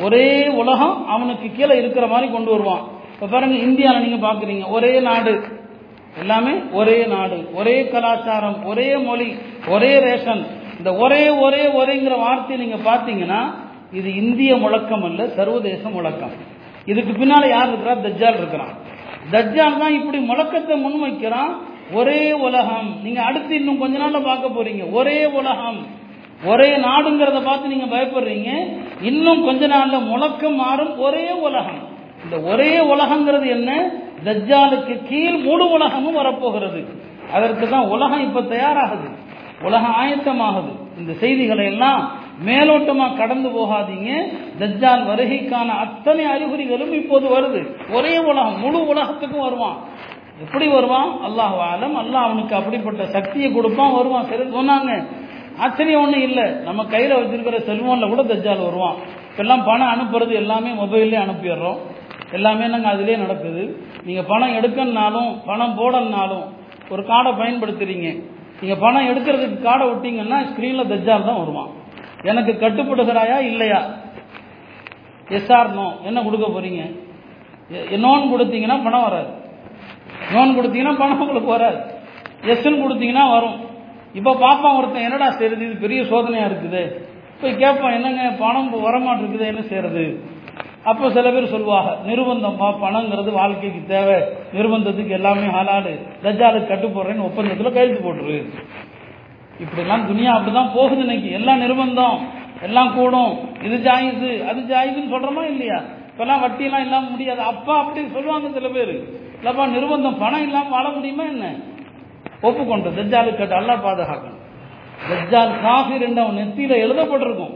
ஒரே 0.00 0.48
உலகம் 0.48 1.06
அவனுக்கு 1.06 1.46
கீழே 1.56 1.74
இருக்கிற 1.78 2.06
மாதிரி 2.06 2.32
கொண்டு 2.32 2.50
வருவான். 2.50 2.84
இப்போ 3.14 3.26
பாருங்க 3.26 3.56
இந்தியாவில் 3.68 4.04
நீங்க 4.06 4.20
பாக்குறீங்க 4.26 4.68
ஒரே 4.68 5.00
நாடு. 5.00 5.34
எல்லாமே 6.20 6.52
ஒரே 6.72 6.98
நாடு 7.06 7.38
ஒரே 7.54 7.88
கலாச்சாரம் 7.88 8.64
ஒரே 8.64 8.96
மொழி 8.96 9.28
ஒரே 9.68 9.98
ரேஷன். 9.98 10.42
இந்த 10.78 10.94
ஒரே 10.94 11.28
ஒரே 11.28 11.62
ஒரேங்கிற 11.80 12.14
வார்த்தையை 12.18 12.66
நீங்க 12.66 12.78
பாத்தீங்கன்னா 12.90 13.40
இது 13.92 14.14
இந்திய 14.14 14.56
முழக்கம் 14.56 15.02
அல்ல 15.02 15.26
சர்வதேச 15.26 15.82
முழக்கம். 15.88 16.34
இதுக்கு 16.84 17.12
பின்னால 17.12 17.48
யார் 17.48 17.68
இருக்கிறா? 17.70 17.94
தஜ்ஜால் 18.06 18.38
இருக்கிறான். 18.40 18.74
தஜ்ஜால் 19.30 19.78
தான் 19.78 19.96
இப்படி 20.00 20.18
முழக்கத்தை 20.18 20.76
முன்வைக்கிறான். 20.84 21.52
ஒரே 21.92 22.32
உலகம். 22.32 23.02
நீங்க 23.02 23.22
அடுத்து 23.22 23.54
இன்னும் 23.54 23.78
கொஞ்ச 23.78 23.98
நாள்ல 23.98 24.24
பார்க்க 24.24 24.48
போறீங்க. 24.48 24.92
ஒரே 24.92 25.24
உலகம். 25.24 25.86
ஒரே 26.44 26.76
நாடுங்கிறத 26.76 27.44
பார்த்து 27.44 27.68
நீங்க 27.68 27.96
பயப்படுறீங்க. 27.96 28.78
இன்னும் 29.00 29.44
கொஞ்ச 29.44 29.66
நாள்ல 29.66 30.04
முழக்கம் 30.04 30.54
மாறும். 30.54 30.98
ஒரே 30.98 31.30
உலகம். 31.30 31.88
இந்த 32.24 32.40
ஒரே 32.40 32.78
உலகங்கிறது 32.78 33.46
என்ன? 33.46 33.90
தஜ்ஜாலுக்கு 34.24 35.08
கீழ் 35.08 35.36
முழு 35.36 35.70
உலகமும் 35.70 36.14
வரப்போகிறது. 36.14 36.84
அதற்கு 37.32 37.68
தான் 37.68 37.86
உலகம் 37.86 38.20
இப்ப 38.20 38.40
தயாராகுது. 38.40 39.10
உலகம் 39.62 39.94
ஆயத்தமாகுது. 40.02 40.98
இந்த 40.98 41.12
செய்திகளை 41.12 41.66
எல்லாம் 41.66 42.10
மேலோட்டமா 42.46 43.16
கடந்து 43.16 43.48
போகாதீங்க. 43.48 44.32
தஜ்ஜால் 44.58 45.06
வருகைக்கான 45.06 45.68
அத்தனை 45.68 46.24
அறிகுறிகளும் 46.24 46.92
இப்போது 46.92 47.40
வருது. 47.40 47.92
ஒரே 47.92 48.18
உலகம். 48.18 48.60
முழு 48.60 48.86
உலகத்துக்கும் 48.86 49.40
வருவான். 49.40 49.76
எப்படி 50.44 50.66
வருவான்? 50.76 51.10
அல்லாஹ் 51.28 51.56
ஆலம் 51.70 51.96
அல்லாஹ் 52.02 52.26
அவனுக்கு 52.26 52.54
அப்படிப்பட்ட 52.58 53.02
சக்தியை 53.16 53.48
கொடுப்பான் 53.52 53.96
வருவான். 53.98 54.28
சரி 54.30 54.44
சொன்னாங்க. 54.58 54.92
ஆச்சரியம் 55.64 56.02
ஒன்றும் 56.02 56.26
இல்லை. 56.28 56.44
நம்ம 56.66 56.84
கையில் 56.92 57.18
வச்சிருக்கிற 57.18 57.56
செல்ஃபோனில் 57.68 58.12
கூட 58.12 58.22
தஜ்ஜால் 58.22 58.66
வருவான். 58.68 58.96
இப்பெல்லாம் 59.30 59.64
பணம் 59.70 59.92
அனுப்புறது 59.94 60.32
எல்லாமே 60.42 60.70
மொபைல்லே 60.82 61.18
அனுப்பிடுறோம். 61.24 61.80
எல்லாமே 62.36 62.64
நாங்கள் 62.66 62.92
அதிலே 62.94 63.16
நடக்குது? 63.16 63.62
நீங்கள் 64.06 64.28
பணம் 64.32 64.56
எடுக்கணுனாலும் 64.58 65.30
பணம் 65.48 65.76
போடணுனாலும் 65.80 66.46
ஒரு 66.92 67.02
கார்டை 67.10 67.32
பயன்படுத்துறீங்க. 67.40 68.08
நீங்கள் 68.60 68.80
பணம் 68.84 69.08
எடுக்கிறதுக்கு 69.10 69.58
கார்டை 69.68 69.86
விட்டீங்கன்னா 69.90 70.38
ஸ்க்ரீனில் 70.50 70.90
தஜ்ஜால் 70.92 71.28
தான் 71.28 71.40
வருவான். 71.42 71.70
எனக்கு 72.30 72.52
கட்டுப்படுகிறாயா 72.62 73.38
இல்லையா? 73.50 73.80
எஸ்ஆர் 75.38 75.74
நோ 75.78 75.86
என்ன 76.08 76.18
கொடுக்க 76.22 76.46
போறீங்க? 76.46 76.82
நோன் 78.06 78.30
கொடுத்தீங்கன்னா 78.32 78.78
பணம் 78.86 79.06
வராது. 79.08 79.30
லோன் 80.34 80.56
கொடுத்தீங்கன்னா 80.56 80.96
பணம் 81.02 81.22
உங்களுக்கு 81.24 81.50
வராது. 81.56 81.78
எஸ்என் 82.52 82.82
கொடுத்தீங்கன்னா 82.82 83.24
வரும். 83.36 83.56
இப்போ 84.18 84.32
பாப்பா 84.44 84.68
ஒருத்தன் 84.78 85.06
என்னடா 85.06 85.28
செய்யறது 85.38 85.64
இது 85.68 85.76
பெரிய 85.84 86.00
சோதனையா 86.10 86.44
இருக்குது. 86.50 86.82
போய் 87.40 87.60
கேட்பான் 87.62 87.96
என்னங்க 87.98 88.24
பணம் 88.44 88.70
வரமாட்டிருக்குது 88.86 89.50
என்ன 89.52 89.62
செய்யறது 89.70 90.04
அப்போ 90.90 91.06
சில 91.14 91.30
பேர் 91.34 91.52
சொல்லுவாங்க 91.54 91.90
நிர்பந்தம்ப்பா 92.08 92.68
பணங்கிறது 92.82 93.30
வாழ்க்கைக்கு 93.38 93.80
தேவை. 93.94 94.18
நிர்பந்தத்துக்கு 94.56 95.12
எல்லாமே 95.18 95.48
ஹலாடு 95.56 95.92
தஜ்ஜாலுக்கு 96.24 96.70
கட்டு 96.70 96.88
போடுறேன்னு 96.88 97.26
ஒப்பந்தத்தில் 97.28 97.74
கையெழுத்து 97.74 98.02
போட்டுரு. 98.06 98.36
இப்படிலாம் 99.62 100.06
துனியா 100.10 100.34
அப்படிதான் 100.36 100.74
போகுது 100.76 101.02
இன்னைக்கு. 101.06 101.30
எல்லாம் 101.38 101.62
நிர்பந்தம். 101.64 102.18
எல்லாம் 102.66 102.92
கூடும். 102.94 103.32
இது 103.66 103.76
ஜாயிது 103.88 104.30
அது 104.50 104.60
ஜாயிதுன்னு 104.70 105.12
சொல்றோமா 105.14 105.42
இல்லையா? 105.52 105.78
இப்பெல்லாம் 106.10 106.42
வட்டியெல்லாம் 106.44 106.84
இல்லாமல் 106.86 107.12
முடியாது. 107.14 107.42
அப்பா 107.52 107.74
அப்படின்னு 107.82 108.14
சொல்லுவாங்க 108.16 108.48
சில 108.58 108.68
பேர். 108.76 108.94
இல்லப்பா 109.40 109.64
நிர்பந்தம் 109.74 110.20
பணம் 110.22 110.44
இல்லாம 110.46 110.70
வாழ 110.76 110.86
முடியுமா 110.96 111.24
என்ன? 111.34 111.46
ஒப்புக்கொண்டு 112.48 112.88
தஜ்ஜாலுக்கு 112.98 113.40
கட்டு 113.40 113.56
அல்லா 113.60 113.74
பாதுகாக்கணும். 113.86 114.38
தஜ்ஜால் 115.10 115.52
காஃபிர் 115.64 116.04
என்று 116.06 116.20
அவன் 116.24 116.38
நெத்தியில 116.40 116.76
எழுதப்பட்டிருக்கும். 116.84 117.54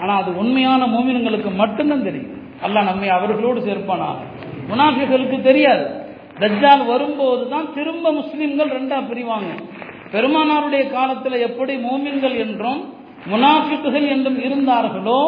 ஆனால் 0.00 0.20
அது 0.22 0.30
உண்மையான 0.42 0.86
மூமினங்களுக்கு 0.94 1.50
மட்டும்தான் 1.62 2.06
தெரியும். 2.08 2.32
அல்லாஹ் 2.66 2.88
நம்மை 2.90 3.08
அவர்களோடு 3.16 3.60
சேர்ப்பானா? 3.68 4.08
முனாஃபிகளுக்கு 4.70 5.38
தெரியாது. 5.48 5.84
தஜ்ஜால் 6.42 6.84
வரும்போது 6.92 7.42
தான் 7.54 7.66
திரும்ப 7.76 8.12
முஸ்லீம்கள் 8.20 8.70
ரெண்டா 8.76 8.98
பிரிவாங்க. 9.10 9.50
பெருமானாருடைய 10.12 10.84
காலத்தில் 10.96 11.44
எப்படி 11.48 11.74
மோமின்கள் 11.88 12.36
என்றும் 12.44 12.80
முனாஃபிக்குகள் 13.32 14.06
என்றும் 14.14 14.38
இருந்தார்களோ 14.46 15.20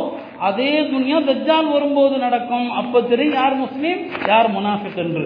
அதே 0.49 0.73
துணியா 0.93 1.19
தஜ்ஜால் 1.29 1.69
வரும்போது 1.75 2.15
நடக்கும். 2.25 2.67
அப்போ 2.81 2.99
தெரியும் 3.13 3.39
யார் 3.41 3.57
முஸ்லீம் 3.65 4.03
யார் 4.33 4.49
முனாஃபிக் 4.57 5.01
என்று. 5.05 5.25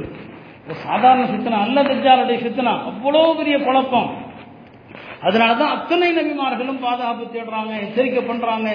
சாதாரண 0.86 1.22
சித்தனா 1.32 1.58
அல்ல 1.66 1.82
தஜ்ஜாலுடைய 1.82 2.38
சித்தனா 2.46 2.72
அவ்வளோ 2.90 3.22
பெரிய 3.38 3.56
குழப்பம். 3.66 4.10
அதனாலதான் 5.26 5.72
அத்தனை 5.76 6.08
நபிமார்களும் 6.18 6.82
பாதுகாப்பு 6.84 7.24
தேடுறாங்க 7.34 7.72
எச்சரிக்கை 7.86 8.22
பண்றாங்க. 8.28 8.68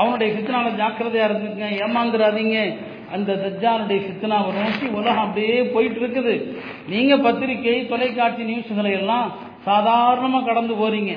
அவனுடைய 0.00 0.28
சித்தனால 0.36 0.72
ஜாக்கிரதையா 0.80 1.26
இருந்துங்க 1.28 1.66
ஏமாந்துடாதீங்க 1.82 2.56
அந்த 3.16 3.30
தஜ்ஜாலுடைய 3.44 4.00
சித்தனாவை 4.08 4.50
நோக்கி 4.58 4.86
உலகம் 4.98 5.24
அப்படியே 5.24 5.58
போயிட்டு 5.74 6.00
இருக்குது 6.02 6.34
நீங்க 6.92 7.16
பத்திரிகை 7.26 7.76
தொலைக்காட்சி 7.92 8.44
நியூஸ்களை 8.50 8.92
எல்லாம் 9.00 9.28
சாதாரணமா 9.66 10.38
கடந்து 10.44 10.74
போறீங்க. 10.82 11.12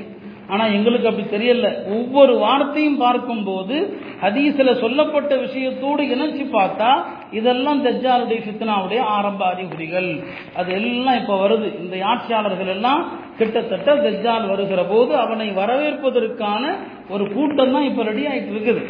ஆனா 0.48 0.64
எங்களுக்கு 0.78 1.10
அப்படி 1.10 1.28
தெரியல. 1.36 1.68
ஒவ்வொரு 1.96 2.34
வார்த்தையும் 2.38 2.98
பார்க்கும்போது 2.98 3.76
ஹதீஸ்ல 4.24 4.74
சொல்லப்பட்ட 4.80 5.36
விஷயத்தோடு 5.36 6.04
இணைச்சு 6.16 6.44
பார்த்தா 6.58 6.90
இதெல்லாம் 7.32 7.80
தஜ்ஜாலுடைய 7.86 8.40
ஃபித்னாவுடைய 8.46 9.02
ஆரம்ப 9.16 9.46
அறிகுறிகள். 9.46 10.10
அது 10.54 10.74
எல்லாம் 10.74 11.20
இப்ப 11.22 11.48
வருது. 11.48 11.70
இந்த 11.80 12.06
ஆட்சியாளர்கள் 12.06 12.72
எல்லாம் 12.76 13.02
கிட்டத்தட்ட 13.38 13.96
தஜ்ஜால் 13.96 14.48
வருகிற 14.48 14.84
போது 14.84 15.12
அவனை 15.18 15.48
வரவேற்பதற்கான 15.62 16.64
ஒரு 17.10 17.26
கூட்டம் 17.34 17.74
தான் 17.76 17.90
இப்ப 17.92 18.04
ரெடி 18.04 18.26
ஆயிட்டு 18.26 18.54
இருக்குது. 18.56 18.84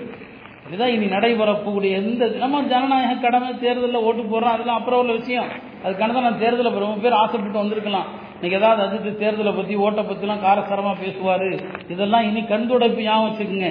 இதுதான் 0.67 0.93
இனி 0.93 1.07
நடைபெறக்கூடிய 1.15 1.97
எந்த 2.01 2.27
நம்ம 2.43 2.61
ஜனநாயக 2.73 3.17
கடமை 3.25 3.49
தேர்தலில் 3.63 4.05
ஓட்டு 4.07 4.23
போடுறோம் 4.31 4.53
அதெல்லாம் 4.55 4.79
அப்புறம் 4.79 5.01
உள்ள 5.01 5.13
விஷயம். 5.19 5.49
அதுக்கான 5.83 6.13
தான் 6.15 6.25
நான் 6.27 6.39
தேர்தலில் 6.43 6.79
ரொம்ப 6.83 7.01
பேர் 7.03 7.19
ஆசைப்பட்டு 7.23 7.61
வந்திருக்கலாம். 7.63 8.07
இன்னைக்கு 8.35 8.57
ஏதாவது 8.59 8.81
அதுக்கு 8.85 9.11
தேர்தலை 9.23 9.51
பற்றி 9.57 9.75
ஓட்டை 9.85 10.03
பற்றிலாம் 10.07 10.41
காரசாரமாக 10.45 10.95
பேசுவார். 11.03 11.49
இதெல்லாம் 11.93 12.25
இனி 12.29 12.41
கண்துடைப்பு 12.53 13.05
ஞாபகம் 13.07 13.27
வச்சுக்கோங்க. 13.27 13.69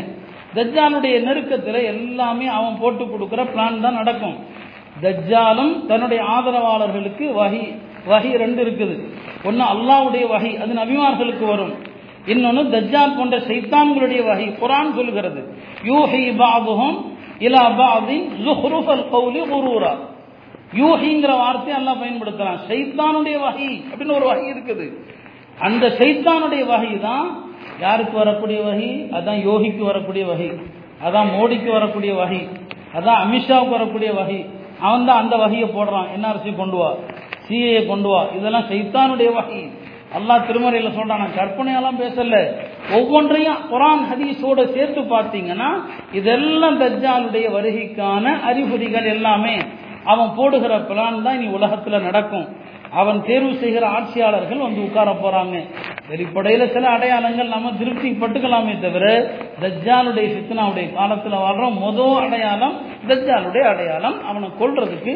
தஜ்ஜாலுடைய 0.56 1.14
நெருக்கத்தில் 1.26 1.80
எல்லாமே 1.92 2.46
அவன் 2.58 2.78
போட்டு 2.82 3.04
கொடுக்குற 3.12 3.42
பிளான் 3.52 3.82
தான் 3.86 3.98
நடக்கும். 4.00 4.36
தஜ்ஜாலும் 5.04 5.72
தன்னுடைய 5.90 6.20
ஆதரவாளர்களுக்கு 6.34 7.26
வகி 7.40 7.64
வகி 8.12 8.30
ரெண்டு 8.44 8.60
இருக்குது. 8.64 8.94
ஒன்று 9.48 9.64
அல்லாவுடைய 9.72 10.24
வகை 10.34 10.52
அது 10.62 10.72
நபிமார்களுக்கு 10.80 11.44
வரும். 11.52 11.74
இன்னொன்று 12.26 12.62
தஜ்ஜால் 12.62 13.16
போன்ற 13.16 13.38
சைத்தான்களுடைய 13.38 14.26
வகை. 14.26 14.46
குரான் 14.60 14.94
சொல்கிறது 14.94 15.54
யூஹி 15.84 16.22
பாபுகம் 16.42 16.98
இலா 17.38 17.62
பாபின் 17.80 18.26
ஜுஹ்ருஃபல் 18.44 19.04
கௌலி 19.12 19.42
குரூரா. 19.52 19.94
யூஹிங்கிற 20.74 21.32
வார்த்தையை 21.36 21.76
எல்லாம் 21.78 22.02
பயன்படுத்தலாம் 22.02 22.60
சைத்தானுடைய 22.68 23.38
வகை 23.40 23.84
அப்படின்னு 23.90 24.14
ஒரு 24.14 24.26
வகை 24.26 24.52
இருக்குது. 24.52 24.86
அந்த 25.58 25.86
சைத்தானுடைய 25.98 26.66
வகை 26.66 27.00
தான் 27.00 27.26
யாருக்கு 27.80 28.16
வரக்கூடிய 28.16 28.62
வகை? 28.62 29.08
அதான் 29.10 29.40
யோகிக்கு 29.48 29.78
வரக்கூடிய 29.78 30.26
வகை. 30.26 30.50
அதான் 31.04 31.28
மோடிக்கு 31.38 31.70
வரக்கூடிய 31.72 32.14
வகை. 32.14 32.48
அதான் 32.94 33.20
அமித்ஷாவுக்கு 33.24 33.68
வரக்கூடிய 33.68 34.12
வகை. 34.12 34.46
அவன் 34.80 35.04
தான் 35.04 35.18
அந்த 35.18 35.36
வகையை 35.36 35.68
போடுறான். 35.68 36.06
என்ஆர்சி 36.16 36.56
கொண்டு 36.56 36.76
வா? 36.76 36.94
சிஏ 37.48 37.86
கொண்டு 37.86 38.08
வா. 38.08 38.26
இதெல்லாம் 38.36 38.62
சைத்தானுடைய 38.62 39.32
வகை. 39.32 39.70
அல்லா 40.16 40.34
திருமறையில 40.48 40.88
சொல்றான் 40.88 41.22
நான் 41.22 41.38
கற்பனையெல்லாம் 41.38 42.00
பேசல. 42.00 42.36
ஒவ்வொன்றையும் 42.92 43.62
குரான் 43.70 44.04
ஹதீஸோட 44.10 44.72
சேர்த்து 44.74 45.00
பார்த்தீங்கன்னா 45.00 45.70
இதெல்லாம் 46.12 46.80
தஜ்ஜாலுடைய 46.80 47.46
வருகைக்கான 47.56 48.40
அறிகுறிகள் 48.40 49.04
எல்லாமே. 49.04 49.56
அவன் 50.04 50.30
போடுகிற 50.36 50.74
பிளான் 50.78 51.22
தான் 51.22 51.42
இனி 51.42 51.54
உலகத்துல 51.54 52.00
நடக்கும். 52.02 52.46
அவன் 52.90 53.24
தேர்வு 53.24 53.54
செய்கிற 53.54 53.88
ஆட்சியாளர்கள் 53.88 54.58
வந்து 54.58 54.80
உட்கார 54.82 55.10
போறாங்க. 55.10 55.56
வெளிப்படையில 56.10 56.72
சில 56.72 56.88
அடையாளங்கள் 56.88 57.48
நம்ம 57.48 57.72
திருப்தி 57.72 58.10
பட்டுக்கலாமே 58.10 58.80
தவிர 58.80 59.04
தஜ்ஜாலுடைய 59.62 60.26
சித்தனாவுடைய 60.34 60.86
காலத்துல 60.98 61.40
வாழ்றோம் 61.44 61.80
மொதல் 61.84 62.20
அடையாளம் 62.24 62.76
தஜ்ஜாலுடைய 63.08 63.64
அடையாளம் 63.72 64.24
அவனை 64.26 64.50
கொள்றதுக்கு 64.60 65.14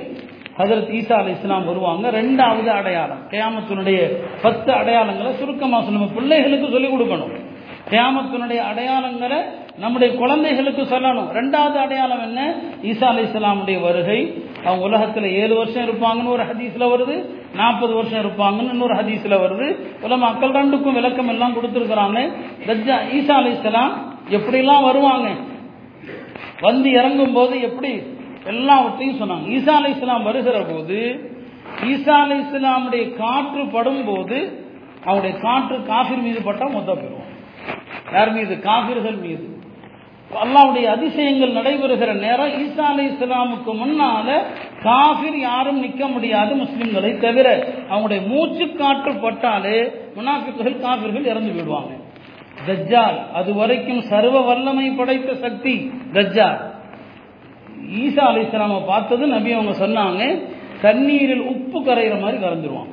ஹசரத் 0.58 0.90
ஈசா 0.90 1.12
அலி 1.12 1.30
இஸ்லாம் 1.30 1.64
வருவாங்க. 1.64 2.10
ரெண்டாவது 2.10 2.66
அடையாளம். 2.66 3.18
கேமத்தினுடைய 3.30 4.16
பத்து 4.42 4.72
அடையாளங்களை 4.72 5.30
சுருக்கமாக 5.30 5.90
நம்ம 5.90 6.06
பிள்ளைகளுக்கு 6.06 6.70
சொல்லிக் 6.70 6.92
கொடுக்கணும். 6.92 7.46
கேமத்தினுடைய 7.90 8.62
அடையாளங்களை 8.72 9.36
நம்முடைய 9.78 10.14
குழந்தைகளுக்கு 10.14 10.82
சொல்லணும். 10.82 11.28
ரெண்டாவது 11.32 11.74
அடையாளம் 11.74 12.20
என்ன? 12.20 12.54
ஈசா 12.82 13.04
அலி 13.04 13.22
இஸ்லாமுடைய 13.22 13.80
வருகை. 13.80 14.42
அவங்க 14.64 14.84
உலகத்தில் 14.84 15.24
ஏழு 15.24 15.56
வருஷம் 15.56 15.88
இருப்பாங்கன்னு 15.88 16.28
ஒரு 16.28 16.44
ஹதீஸில் 16.44 16.92
வருது. 16.92 17.24
நாற்பது 17.56 17.94
வருஷம் 17.94 18.24
இருப்பாங்கன்னு 18.24 18.70
இன்னொரு 18.70 18.94
ஹதீஸில் 18.94 19.40
வருது. 19.40 19.76
உல 20.02 20.18
மக்கள் 20.18 20.50
ரெண்டுக்கும் 20.50 20.92
விளக்கம் 20.92 21.28
எல்லாம் 21.28 21.54
கொடுத்துருக்குறாங்க. 21.54 22.32
தஜ்ஜா 22.66 22.98
ஈசா 23.12 23.30
அலி 23.30 23.50
இஸ்லாம் 23.50 24.14
எப்படிலாம் 24.30 24.84
வருவாங்க? 24.84 25.28
வந்து 26.60 26.90
இறங்கும் 26.90 27.32
போது 27.32 27.60
எப்படி 27.60 28.16
எல்லாவற்றையும் 28.44 29.20
சொன்னாங்க. 29.20 29.46
ஈசா 29.56 29.74
அலி 29.80 29.90
இஸ்லாம் 29.90 30.22
வருகிற 30.22 30.62
போது 30.62 30.98
ஈசா 31.86 32.16
அலி 32.24 32.36
இஸ்லாமுடைய 32.42 33.16
காற்று 33.16 33.66
படும் 33.66 34.04
போது 34.04 34.66
அவருடைய 35.04 35.38
காற்று 35.38 35.82
காஃபிர் 35.82 36.22
மீது 36.22 36.42
பட்டா 36.42 36.66
மொத்த 36.66 36.92
பெறுவோம் 36.92 37.34
யார் 38.12 38.32
மீது? 38.32 38.54
காபிர்கள் 38.54 39.18
மீது. 39.20 39.56
அல்லாவுடைய 40.30 40.84
அதிசயங்கள் 40.84 41.52
நடைபெறுகிற 41.52 42.12
நேரம் 42.14 42.48
ஈசா 42.48 42.86
அலி 42.92 43.04
இஸ்லாமுக்கு 43.06 43.72
முன்னால 43.82 44.28
காஃபிர் 44.82 45.38
யாரும் 45.38 45.80
நிற்க 45.80 46.06
முடியாது 46.06 46.54
முஸ்லிம்களை 46.54 47.18
தவிர 47.18 47.46
அவங்களுடைய 47.90 48.26
மூச்சு 48.26 48.74
காற்று 48.74 49.12
பட்டாலே 49.14 49.78
முனாஃபிக்குகள் 50.16 50.80
காஃபிர்கள் 50.80 51.24
இறந்து 51.24 51.52
விடுவாங்க 51.52 51.94
தஜ்ஜால் 52.66 53.18
அது 53.32 53.54
வரைக்கும் 53.54 54.02
சர்வ 54.02 54.40
வல்லமை 54.40 54.90
படைத்த 54.90 55.34
சக்தி 55.34 55.92
தஜ்ஜால். 56.12 56.58
ஈசா 58.02 58.24
அலி 58.30 58.40
இஸ்லாமை 58.46 58.78
பார்த்தது 58.92 59.26
நபி 59.26 59.52
அவங்க 59.56 59.74
சொன்னாங்க 59.84 60.22
தண்ணீரில் 60.84 61.44
உப்பு 61.52 61.78
கரைகிற 61.86 62.16
மாதிரி 62.22 62.38
கரைஞ்சிருவான். 62.44 62.90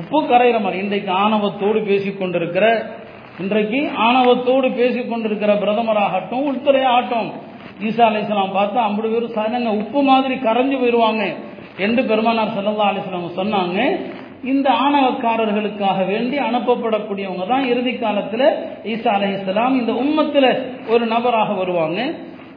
உப்பு 0.00 0.18
கரைகிற 0.30 0.58
மாதிரி. 0.64 0.78
இன்றைக்கு 0.84 1.10
ஆணவத்தோடு 1.24 1.78
பேசிக் 1.90 2.20
கொண்டிருக்கிற 2.20 2.66
இன்றைக்கு 3.42 3.80
ஆணவத்தோடு 4.06 4.68
பேசிக் 4.78 5.10
கொண்டிருக்கிற 5.10 5.52
பிரதமராகட்டும் 5.64 6.46
உள்துறை 6.50 6.82
ஆகட்டும் 6.92 7.28
ஈசா 7.88 8.04
அலி 8.06 8.20
இஸ்லாம் 8.22 8.56
பார்த்தா 8.56 8.78
ஐம்பது 8.88 9.08
பேரும் 9.12 9.34
சாதனங்க 9.36 9.72
உப்பு 9.82 10.00
மாதிரி 10.10 10.34
கரைஞ்சு 10.46 10.76
போயிடுவாங்க 10.80 11.24
என்று 11.86 12.02
பெருமானார் 12.10 12.54
சல்லா 12.56 12.88
அலிஸ்லாம் 12.92 13.38
சொன்னாங்க. 13.40 13.78
இந்த 14.52 14.68
ஆணவக்காரர்களுக்காக 14.84 15.98
வேண்டி 16.12 16.36
அனுப்பப்படக்கூடியவங்க 16.48 17.44
தான் 17.52 17.68
இறுதி 17.72 17.92
காலத்தில் 17.92 18.46
ஈசா 18.92 19.12
அலி 19.18 19.28
இஸ்லாம் 19.36 19.78
இந்த 19.80 19.92
உம்மத்தில் 20.04 20.50
ஒரு 20.94 21.04
நபராக 21.14 21.54
வருவாங்க. 21.60 22.00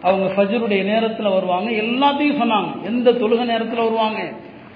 அவங்க 0.01 0.27
ஃபஜருடைய 0.35 0.83
நேரத்தில் 0.83 1.29
வருவாங்க. 1.29 1.71
எல்லாத்தையும் 1.71 2.39
சொன்னாங்க. 2.41 2.71
எந்த 2.85 3.11
தொழுக 3.11 3.45
நேரத்தில் 3.45 3.83
வருவாங்க? 3.83 4.19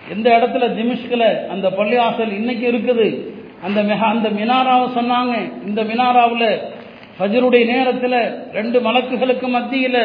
எந்த 0.09 0.29
இடத்துல 0.29 0.65
திமிஷ்கில் 0.77 1.47
அந்த 1.47 1.69
பள்ளி 1.69 1.97
ஆசல் 1.97 2.31
இன்னைக்கு 2.31 2.71
இருக்குது? 2.71 3.33
அந்த 3.63 3.83
மெஹா 3.83 4.07
அந்த 4.15 4.29
மினாராவை 4.29 4.87
சொன்னாங்க. 4.99 5.35
இந்த 5.65 5.83
மினாராவில் 5.83 6.49
ஃபஜருடைய 7.19 7.65
நேரத்தில் 7.65 8.19
ரெண்டு 8.51 8.81
மலக்குகளுக்கு 8.81 9.47
மத்தியில் 9.47 10.01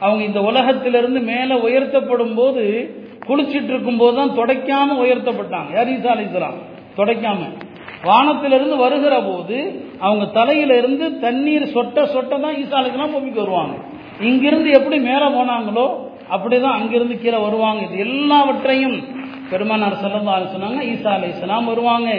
அவங்க 0.00 0.24
இந்த 0.24 0.40
உலகத்திலிருந்து 0.40 1.20
மேலே 1.20 1.54
உயர்த்தப்படும் 1.54 2.34
போது 2.34 2.64
குளிச்சிட்டு 3.26 3.72
இருக்கும் 3.74 3.96
போது 3.96 4.16
தான் 4.16 4.36
தொடக்காம 4.38 4.94
உயர்த்தப்பட்டாங்க. 5.04 5.70
யார் 5.72 5.88
ஈசா 5.88 6.10
அலிஸ்லாம் 6.16 6.58
தொடக்காம. 6.96 7.40
வானத்திலிருந்து 8.04 8.76
வருகிற 8.76 9.22
போது 9.22 9.84
அவங்க 9.98 10.26
தலையில 10.26 10.76
இருந்து 10.76 11.18
தண்ணீர் 11.18 11.72
சொட்ட 11.74 12.04
சொட்ட 12.14 12.40
தான் 12.40 12.56
ஈசா 12.62 12.76
அலிஸ்லாம் 12.80 13.34
வருவாங்க. 13.34 13.74
இங்கிருந்து 14.28 14.70
எப்படி 14.78 14.96
மேலே 15.08 15.26
போனாங்களோ 15.36 15.86
அப்படிதான் 16.34 16.76
அங்கிருந்து 16.78 17.14
கீழே 17.22 17.38
வருவாங்க. 17.46 17.80
இது 17.86 17.96
எல்லாவற்றையும் 18.08 18.98
பெருமானார் 19.50 20.02
செல்லந்தா 20.02 20.34
சொன்னாங்க. 20.54 20.80
ஈசா 20.92 21.12
அலி 21.16 21.28
இஸ்லாம் 21.34 21.70
வருவாங்க. 21.72 22.10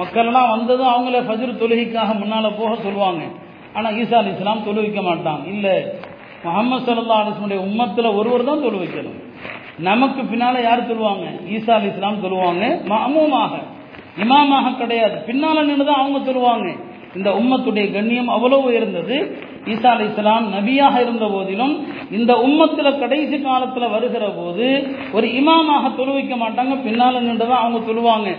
மக்கள் 0.00 0.28
எல்லாம் 0.30 0.52
வந்ததும் 0.54 0.92
அவங்கள 0.92 1.18
ஃபஜ்ர் 1.26 1.60
தொழுகைக்காக 1.62 2.12
முன்னால் 2.20 2.56
போக 2.60 2.72
சொல்லுவாங்க. 2.86 3.22
ஆனால் 3.76 3.96
ஈசா 4.02 4.16
அலி 4.20 4.32
இஸ்லாம் 4.34 4.66
தொழுவிக்க 4.68 5.00
மாட்டாங்க. 5.10 5.44
இல்லை 5.56 5.76
முகமது 6.44 6.84
சல்லா 6.86 7.18
அலிஸ்லமுடைய 7.22 7.60
உம்மத்தில் 7.68 8.16
ஒருவர் 8.18 8.48
தான் 8.48 8.64
தொழு 8.64 8.78
வைக்கணும் 8.82 9.18
நமக்கு 9.88 10.22
பின்னால் 10.30 10.66
யார் 10.68 10.88
சொல்லுவாங்க 10.88 11.26
ஈசா 11.56 11.74
அலி 11.76 11.88
இஸ்லாம் 11.92 12.22
சொல்லுவாங்க 12.24 12.64
மாமூமாக 12.92 13.52
இமாமாக 14.22 14.72
கிடையாது. 14.80 15.16
பின்னால் 15.28 15.66
நின்று 15.68 15.84
தான் 15.90 16.00
அவங்க 16.00 16.18
சொல்லுவாங்க 16.28 16.66
இந்த 17.18 17.30
உம்மத்துடைய 17.40 17.86
கண்ணியம் 17.96 18.30
அவ்வளவு 18.34 18.66
உயர்ந்தது 18.70 19.16
ஈசா 19.72 19.88
அலி 19.94 20.04
இஸ்லாம் 20.10 20.46
நபியாக 20.54 20.94
இருந்த 21.04 21.24
போதிலும் 21.34 21.74
இந்த 22.18 22.32
உம்மத்தில் 22.46 22.98
கடைசி 23.02 23.36
காலத்தில் 23.40 23.92
வருகிற 23.94 24.24
போது 24.38 24.68
ஒரு 25.16 25.26
இமாமாக 25.40 25.90
தொழுவிக்க 25.98 26.36
மாட்டாங்க. 26.44 26.74
பின்னால் 26.86 27.24
நின்று 27.26 27.46
தான் 27.50 27.62
அவங்க 27.64 27.80
தொழுவாங்க. 27.90 28.30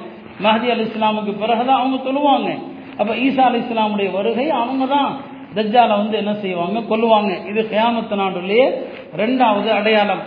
மஹதி 0.46 0.68
அலி 0.74 0.84
இஸ்லாமுக்கு 0.90 1.34
பிறகுதான் 1.44 1.80
அவங்க 1.82 1.98
தொழுவாங்க. 2.08 2.50
அப்போ 3.00 3.14
ஈசா 3.28 3.44
அலி 3.50 3.62
இஸ்லாமுடைய 3.64 4.10
வருகை 4.18 4.48
அவங்க 4.62 4.86
தான் 4.96 5.12
தஜ்ஜாலை 5.58 5.96
வந்து 6.02 6.16
என்ன 6.22 6.34
செய்வாங்க? 6.44 6.78
கொல்லுவாங்க. 6.92 7.32
இது 7.50 7.62
கயாமத்து 7.74 8.16
நாடுலேயே 8.22 8.66
ரெண்டாவது 9.22 9.70
அடையாளம். 9.80 10.24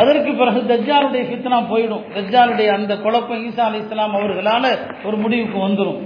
அதற்கு 0.00 0.30
பிறகு 0.40 0.60
தஜ்ஜாலுடைய 0.72 1.22
ஃபித்னா 1.28 1.58
போயிடும். 1.72 2.04
தஜ்ஜாலுடைய 2.16 2.68
அந்த 2.78 2.92
குழப்பம் 3.04 3.44
ஈசா 3.48 3.62
அலி 3.68 3.80
இஸ்லாம் 3.84 4.16
அவர்களால 4.18 4.64
ஒரு 5.08 5.16
முடிவுக்கு 5.24 5.58
வந்துடும் 5.66 6.00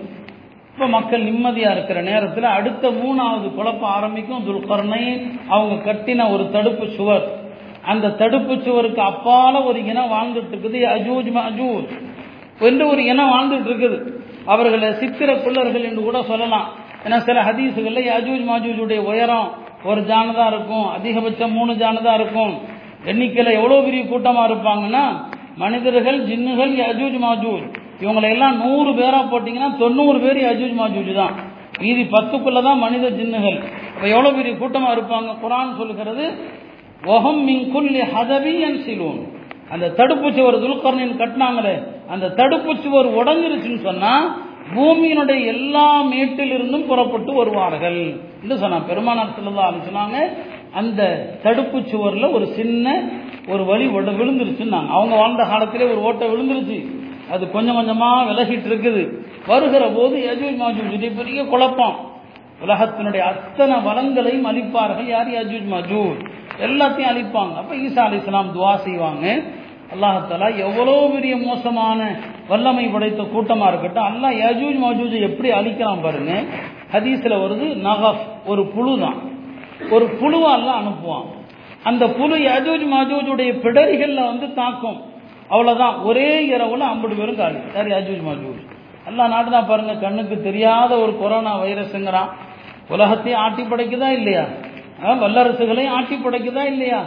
இப்போ 0.80 0.92
மக்கள் 0.98 1.26
நிம்மதியாக 1.28 1.74
இருக்கிற 1.76 1.98
நேரத்தில் 2.08 2.46
அடுத்த 2.58 2.90
மூணாவது 3.00 3.48
குழப்பம் 3.56 3.90
ஆரம்பிக்கும். 3.96 4.44
துல்கர்ணை 4.46 5.00
அவங்க 5.54 5.74
கட்டின 5.88 6.26
ஒரு 6.34 6.44
தடுப்பு 6.54 6.86
சுவர். 6.94 7.26
அந்த 7.92 8.10
தடுப்பு 8.20 8.54
சுவருக்கு 8.66 9.02
அப்பால 9.08 9.60
ஒரு 9.70 9.80
இனம் 9.90 10.12
வாழ்ந்துட்டு 10.14 10.52
இருக்குது. 10.54 10.78
அஜூஜ் 10.94 11.28
மஜூஜ் 11.36 11.90
என்று 12.68 12.84
ஒரு 12.92 13.02
இனம் 13.12 13.32
வாழ்ந்துட்டு 13.34 13.68
இருக்குது. 13.70 13.98
அவர்களை 14.54 14.90
சித்திர 15.02 15.34
பிள்ளர்கள் 15.44 15.86
என்று 15.90 16.04
கூட 16.08 16.22
சொல்லலாம். 16.30 16.66
ஏன்னா 17.04 17.18
சில 17.28 17.44
ஹதீஸுகளில் 17.48 18.10
அஜூஜ் 18.16 18.46
மாஜூஜுடைய 18.52 19.02
உயரம் 19.10 19.50
ஒரு 19.90 20.02
ஜானதா 20.12 20.46
இருக்கும். 20.54 20.88
அதிகபட்சம் 20.96 21.54
மூணு 21.58 21.74
ஜானதா 21.84 22.14
இருக்கும். 22.20 22.56
எண்ணிக்கையில் 23.10 23.56
எவ்வளோ 23.58 23.82
பெரிய 23.88 24.04
கூட்டமாக 24.06 24.48
இருப்பாங்கன்னா 24.50 25.04
மனிதர்கள் 25.64 26.20
ஜின்னுகள் 26.32 26.74
யஜூஜ் 26.82 27.20
மாஜூஜ் 27.28 27.68
இவங்களை 28.02 28.28
எல்லாம் 28.34 28.56
நூறு 28.64 28.90
பேராக 28.98 29.24
போட்டிங்கன்னா 29.32 29.70
தொண்ணூறு 29.82 30.18
பேர் 30.24 30.40
அஜூஜ் 30.52 30.76
மாஜூஜ் 30.80 31.12
தான். 31.22 31.34
மீதி 31.82 32.02
பத்துக்குள்ள 32.14 32.60
தான் 32.68 32.82
மனித 32.84 33.06
ஜின்னுகள். 33.18 33.58
இப்போ 33.94 34.06
எவ்வளோ 34.14 34.30
பெரிய 34.38 34.52
கூட்டமாக 34.62 34.96
இருப்பாங்க? 34.96 35.30
குரான் 35.42 35.78
சொல்லுகிறது 35.80 36.24
ஒஹம் 37.14 37.42
மிங்குல்லி 37.48 38.02
ஹதபியன் 38.14 38.80
சிலூன் 38.86 39.20
அந்த 39.74 39.86
தடுப்பு 39.98 40.28
சுவர் 40.36 40.62
துல்கர்ணின் 40.62 41.18
கட்டினாங்களே 41.20 41.74
அந்த 42.12 42.30
தடுப்பு 42.40 42.72
சுவர் 42.84 43.08
உடஞ்சிருச்சுன்னு 43.20 43.82
சொன்னா 43.88 44.12
பூமியினுடைய 44.74 45.40
எல்லா 45.52 45.86
மேட்டிலிருந்தும் 46.10 46.88
புறப்பட்டு 46.90 47.32
வருவார்கள் 47.38 48.00
என்று 48.42 48.56
சொன்னான் 48.62 48.88
பெருமானார் 48.90 49.36
செல்லதா 49.36 49.68
சொன்னாங்க 49.88 50.18
அந்த 50.80 51.00
தடுப்பு 51.44 51.78
சுவர்ல 51.90 52.26
ஒரு 52.36 52.46
சின்ன 52.58 52.86
ஒரு 53.52 53.62
வழி 53.70 53.86
விழுந்துருச்சுன்னாங்க. 54.20 54.90
அவங்க 54.96 55.14
வாழ்ந்த 55.22 55.44
காலத்திலே 55.52 55.88
ஒரு 55.92 56.00
ஓட்டை 56.08 56.26
விழுந்துருச்சு. 56.32 56.78
அது 57.34 57.50
கொஞ்சம் 57.50 57.78
கொஞ்சமா 57.78 58.08
விலகிட்டு 58.28 58.68
இருக்குது 58.70 59.02
வருகிற 59.50 59.84
போது 59.96 60.16
யஜூஜ் 60.28 60.58
மாஜூஜ் 60.62 61.18
பெரிய 61.20 61.40
குழப்பம். 61.52 61.96
உலகத்தினுடைய 62.64 63.22
அத்தனை 63.32 63.76
வளங்களையும் 63.88 64.48
அளிப்பார்கள் 64.50 65.08
யார் 65.14 65.28
யஜூஜ் 65.36 65.68
மாஜூஜ்? 65.74 66.20
எல்லாத்தையும் 66.66 67.10
அழிப்பாங்க. 67.12 67.54
அப்ப 67.60 67.74
ஈசா 67.86 68.02
அலி 68.08 68.18
இஸ்லாம் 68.22 68.54
துவா 68.56 68.72
செய்வாங்க. 68.86 69.26
அல்லாஹாலா 69.94 70.48
எவ்வளோ 70.66 70.96
பெரிய 71.14 71.36
மோசமான 71.36 72.00
வல்லமை 72.50 72.84
படைத்த 72.94 73.22
கூட்டமா 73.34 73.66
இருக்கட்டும் 73.68 74.08
அல்லாஹ் 74.10 74.36
யஜூஜ் 74.44 74.78
மஜூஜ் 74.86 75.16
எப்படி 75.28 75.48
அழிக்கலாம் 75.58 76.04
பாருங்க. 76.06 76.32
ஹதீஸ்ல 76.94 77.34
வருது 77.44 77.66
நகஃப் 77.88 78.24
ஒரு 78.52 78.62
புழு 78.74 78.94
தான். 79.04 79.18
ஒரு 79.94 80.06
புழுவா 80.20 80.50
எல்லாம் 80.58 80.80
அனுப்புவான். 80.82 81.28
அந்த 81.88 82.04
புழு 82.18 82.36
யஜூஜ் 82.50 82.84
மஜூஜுடைய 82.94 83.50
பிடரிகள்ல 83.64 84.20
வந்து 84.30 84.46
தாக்கும். 84.60 84.98
அவ்வளவுதான். 85.50 85.96
ஒரே 85.98 86.28
இரவுல 86.50 86.84
ஐம்பது 86.94 87.14
பேரும் 87.14 87.36
காலி. 87.36 87.60
யார் 87.74 87.90
அஜூஜ் 88.00 88.26
மாஜூஜ்? 88.28 88.60
எல்லா 89.08 89.24
நாட்டு 89.28 89.50
தான் 89.50 89.66
பாருங்க. 89.66 89.94
கண்ணுக்கு 89.94 90.36
தெரியாத 90.42 90.98
ஒரு 90.98 91.12
கொரோனா 91.18 91.52
வைரஸ்ங்கிறான். 91.62 92.30
உலகத்தையும் 92.88 93.40
ஆட்டி 93.40 93.62
படைக்குதா 93.62 94.08
இல்லையா? 94.18 94.44
வல்லரசுகளையும் 95.24 95.94
ஆட்டி 95.96 96.16
படைக்குதா 96.16 96.64
இல்லையா? 96.64 97.00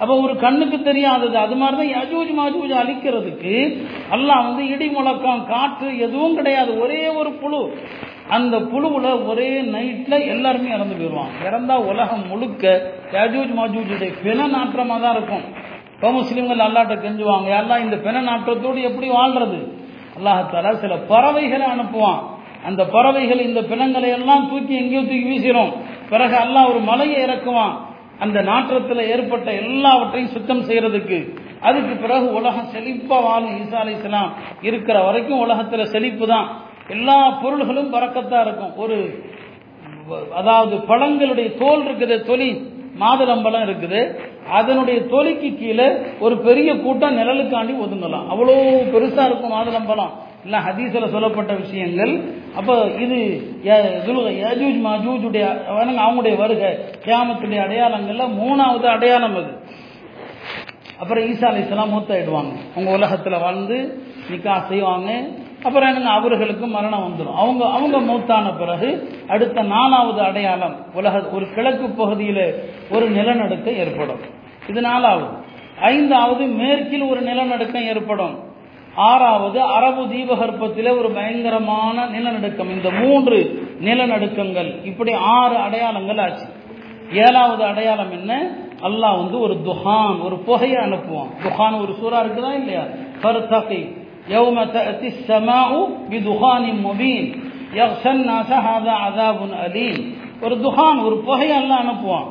அப்போ 0.00 0.14
ஒரு 0.20 0.34
கண்ணுக்கு 0.36 0.78
தெரியாதது. 0.82 1.36
அது 1.38 1.54
மாதிரி 1.56 1.76
தான் 1.80 1.92
யஜூஜ் 1.96 2.32
மாஜூஜ் 2.38 2.72
அழிக்கிறதுக்கு 2.80 3.52
எல்லாம் 4.10 4.44
வந்து 4.46 4.62
இடி 4.68 4.88
முழக்கம் 4.88 5.46
காற்று 5.46 5.88
எதுவும் 5.98 6.34
கிடையாது. 6.34 6.72
ஒரே 6.80 7.02
ஒரு 7.20 7.30
புழு. 7.42 7.60
அந்த 8.36 8.56
புழுவுல 8.72 9.08
ஒரே 9.26 9.50
நைட்ல 9.74 10.14
எல்லாருமே 10.26 10.70
இறந்து 10.76 10.94
போயிடுவான் 10.94 11.32
இறந்தா 11.48 11.76
உலகம் 11.90 12.24
முழுக்க 12.28 12.64
யஜூஜ் 13.12 13.52
மாஜூஜுடைய 13.58 14.10
பிண 14.24 14.48
நாற்றமாக 14.56 15.00
தான் 15.04 15.16
இருக்கும். 15.18 15.46
இப்போ 15.96 16.08
முஸ்லீம்கள் 16.16 16.62
அல்லாட்ட 16.64 16.94
கெஞ்சுவாங்க 17.02 17.48
எல்லாம் 17.58 17.82
இந்த 17.84 17.96
பிண 18.06 18.16
நாற்றத்தோடு 18.28 18.80
எப்படி 18.88 19.08
வாழ்றது? 19.18 19.58
அல்லாஹால 20.16 20.72
சில 20.82 20.94
பறவைகளை 21.10 21.66
அனுப்புவான். 21.74 22.20
அந்த 22.68 22.82
பறவைகள் 22.94 23.40
இந்த 23.46 23.60
பிணங்களை 23.70 24.08
எல்லாம் 24.18 24.44
தூக்கி 24.50 24.74
எங்கேயோ 24.82 25.02
தூக்கி 25.08 25.26
வீசிடும் 25.30 25.72
பிறகு 26.12 26.36
அல்லாஹ் 26.44 26.68
ஒரு 26.72 26.80
மலையை 26.90 27.18
இறக்குவான். 27.26 27.74
அந்த 28.24 28.38
நாற்றத்தில் 28.50 29.02
ஏற்பட்ட 29.14 29.48
எல்லாவற்றையும் 29.62 30.34
சுத்தம் 30.36 30.62
செய்யறதுக்கு. 30.68 31.18
அதுக்கு 31.68 31.94
பிறகு 32.04 32.26
உலகம் 32.38 32.70
செழிப்பா 32.74 33.18
வாழும் 33.26 33.56
ஈசா 33.62 33.80
அலி 33.82 33.92
இஸ்லாம் 33.98 34.30
இருக்கிற 34.68 34.96
வரைக்கும் 35.08 35.42
உலகத்தில் 35.46 35.90
செழிப்பு 35.94 36.26
தான். 36.34 36.48
எல்லா 36.94 37.18
பொருள்களும் 37.42 37.92
பறக்கத்தா 37.96 38.40
இருக்கும். 38.46 38.72
ஒரு 38.84 38.96
அதாவது 40.40 40.74
பழங்களுடைய 40.90 41.48
தோல் 41.60 41.84
இருக்குது 41.86 42.16
தொழில் 42.30 42.58
மாதுளம்பழம் 43.02 43.66
இருக்குது. 43.68 44.00
அதனுடைய 44.58 44.98
தொலிக்கு 45.12 45.48
கீழே 45.60 45.88
ஒரு 46.24 46.34
பெரிய 46.46 46.70
கூட்டம் 46.84 47.18
நிழலுக்காண்டி 47.20 47.74
ஒதுங்கலாம். 47.86 48.26
அவ்வளோ 48.32 48.54
பெருசாக 48.94 49.28
இருக்கும் 49.30 49.54
மாதுளம்பழம் 49.56 50.14
இல்லை 50.46 50.58
ஹதீஸில் 50.66 51.12
சொல்லப்பட்ட 51.14 51.52
விஷயங்கள். 51.62 52.12
அப்போ 52.58 52.74
இது 53.04 53.16
யஜூஜ் 53.68 54.78
மஜூஜுடைய 54.88 55.44
அவங்களுடைய 56.04 56.34
வருகை 56.42 56.70
கியாமத்துடைய 57.06 57.62
அடையாளங்களில் 57.66 58.36
மூணாவது 58.40 58.86
அடையாளம் 58.96 59.36
அது. 59.40 59.52
அப்புறம் 61.00 61.24
ஈசா 61.30 61.46
அலி 61.48 61.62
இஸ்லாம் 61.64 61.92
மூத்தாயிடுவாங்க 61.94 62.52
அவங்க 62.74 62.90
உலகத்தில் 62.98 63.42
வாழ்ந்து 63.46 63.78
நிக்கா 64.30 64.54
செய்வாங்க. 64.70 65.10
அப்புறம் 65.66 65.94
என்ன 65.94 66.10
அவர்களுக்கு 66.10 66.66
மரணம் 66.66 67.12
வந்துடும் 67.12 67.34
அவங்க 67.34 67.64
அவங்க 67.64 68.00
மூத்தான 68.00 68.50
பிறகு 68.50 69.08
அடுத்த 69.28 69.62
நாலாவது 69.62 70.20
அடையாளம் 70.20 70.76
உலக 70.94 71.28
ஒரு 71.28 71.52
கிழக்கு 71.54 71.88
பகுதியில் 71.88 72.70
ஒரு 72.90 73.10
நிலநடுக்கம் 73.10 73.76
ஏற்படும். 73.76 74.20
இது 74.68 74.80
நாலாவது. 74.80 75.26
ஐந்தாவது 75.80 76.46
மேற்கில் 76.46 77.02
ஒரு 77.02 77.20
நிலநடுக்கம் 77.20 77.82
ஏற்படும். 77.82 78.38
ஆறாவது 78.94 79.60
அரபு 79.60 80.04
தீபகற்பத்திலே 80.04 80.98
ஒரு 80.98 81.10
பயங்கரமான 81.10 82.06
நிலநடுக்கம். 82.06 82.70
இந்த 82.70 82.90
மூன்று 82.90 83.68
நிலநடுக்கங்கள். 83.80 84.84
இப்படி 84.84 85.12
ஆறு 85.12 85.56
அடையாளங்கள் 85.56 86.18
ஆச்சு. 86.18 86.44
ஏழாவது 87.12 87.64
அடையாளம் 87.64 88.10
என்ன? 88.10 88.56
அல்லாஹ் 88.82 89.16
வந்து 89.16 89.40
ஒரு 89.40 89.54
துஹான் 89.54 90.22
ஒரு 90.22 90.36
புகையை 90.38 90.84
அனுப்புவான். 90.84 91.30
துஹான் 91.42 91.80
ஒரு 91.80 91.96
சூறா 92.02 92.18
இருக்குதா 92.18 92.54
இல்லையா? 92.54 92.82
ஃபர்தகி 94.25 94.33
யௌம 94.33 94.57
தஅதி 94.75 95.09
ஸமாஉ 95.27 95.71
பிதுஹானின் 96.11 96.81
முபீன் 96.87 97.29
யக்ஷா 97.73 98.11
الناس 98.11 98.49
هذا 98.67 98.93
عذاب 99.03 99.39
அலீம் 99.65 100.01
ஒரு 100.45 100.55
துஹான் 100.65 100.99
ஒரு 101.07 101.15
புகையை 101.27 101.55
அல்லாஹ் 101.61 101.81
அனுப்புவான் 101.85 102.29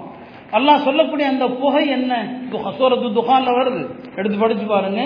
அல்லாஹ் 0.59 0.85
சொல்லக்கூடிய 0.87 1.27
அந்த 1.33 1.45
புகை 1.63 1.85
என்ன 1.97 2.13
சூரத்து 2.79 3.09
துஹான்ல 3.19 3.51
வருது 3.59 3.83
எடுத்து 4.19 4.37
படிச்சு 4.43 4.67
பாருங்க 4.73 5.01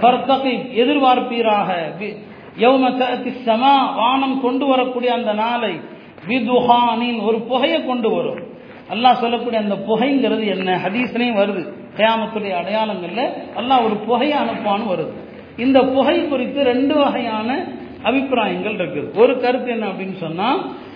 ஃபர்தகி 0.00 0.54
எதிர்பார்ப்பீராக 0.82 1.68
யௌம 2.64 2.84
தஅதி 3.00 3.32
ஸமா 3.46 3.74
வானம் 3.98 4.36
கொண்டு 4.44 4.64
வரக்கூடிய 4.72 5.10
அந்த 5.18 5.32
நாளை 5.42 5.72
பிதுஹானின் 6.28 7.20
ஒரு 7.28 7.38
புகையை 7.50 7.80
கொண்டு 7.90 8.08
வரும் 8.16 8.40
அல்லாஹ் 8.94 9.20
சொல்லக்கூடிய 9.22 9.58
அந்த 9.64 9.76
புகைங்கிறது 9.88 10.44
என்ன 10.54 10.76
ஹதீஸ்லையும் 10.84 11.40
வருது 11.42 11.62
கயாமத்துடைய 11.98 12.52
அடையாளங்கள்ல 12.60 13.22
அல்லாஹ் 13.60 13.84
ஒரு 13.88 13.96
புகையை 14.08 14.36
அனுப்பான்னு 14.44 14.86
வருது 14.92 15.14
இந்த 15.63 15.79
புகை 15.95 16.17
குறித்து 16.31 16.59
ரெண்டு 16.71 16.95
வகையான 17.01 17.49
அபிப்பிராயங்கள் 18.09 18.77
இருக்குது 18.79 19.19
ஒரு 19.21 19.33
கருத்து 19.43 19.69
என்ன 19.75 19.85
அப்படின்னு 19.91 20.17
சொன்னா 20.25 20.49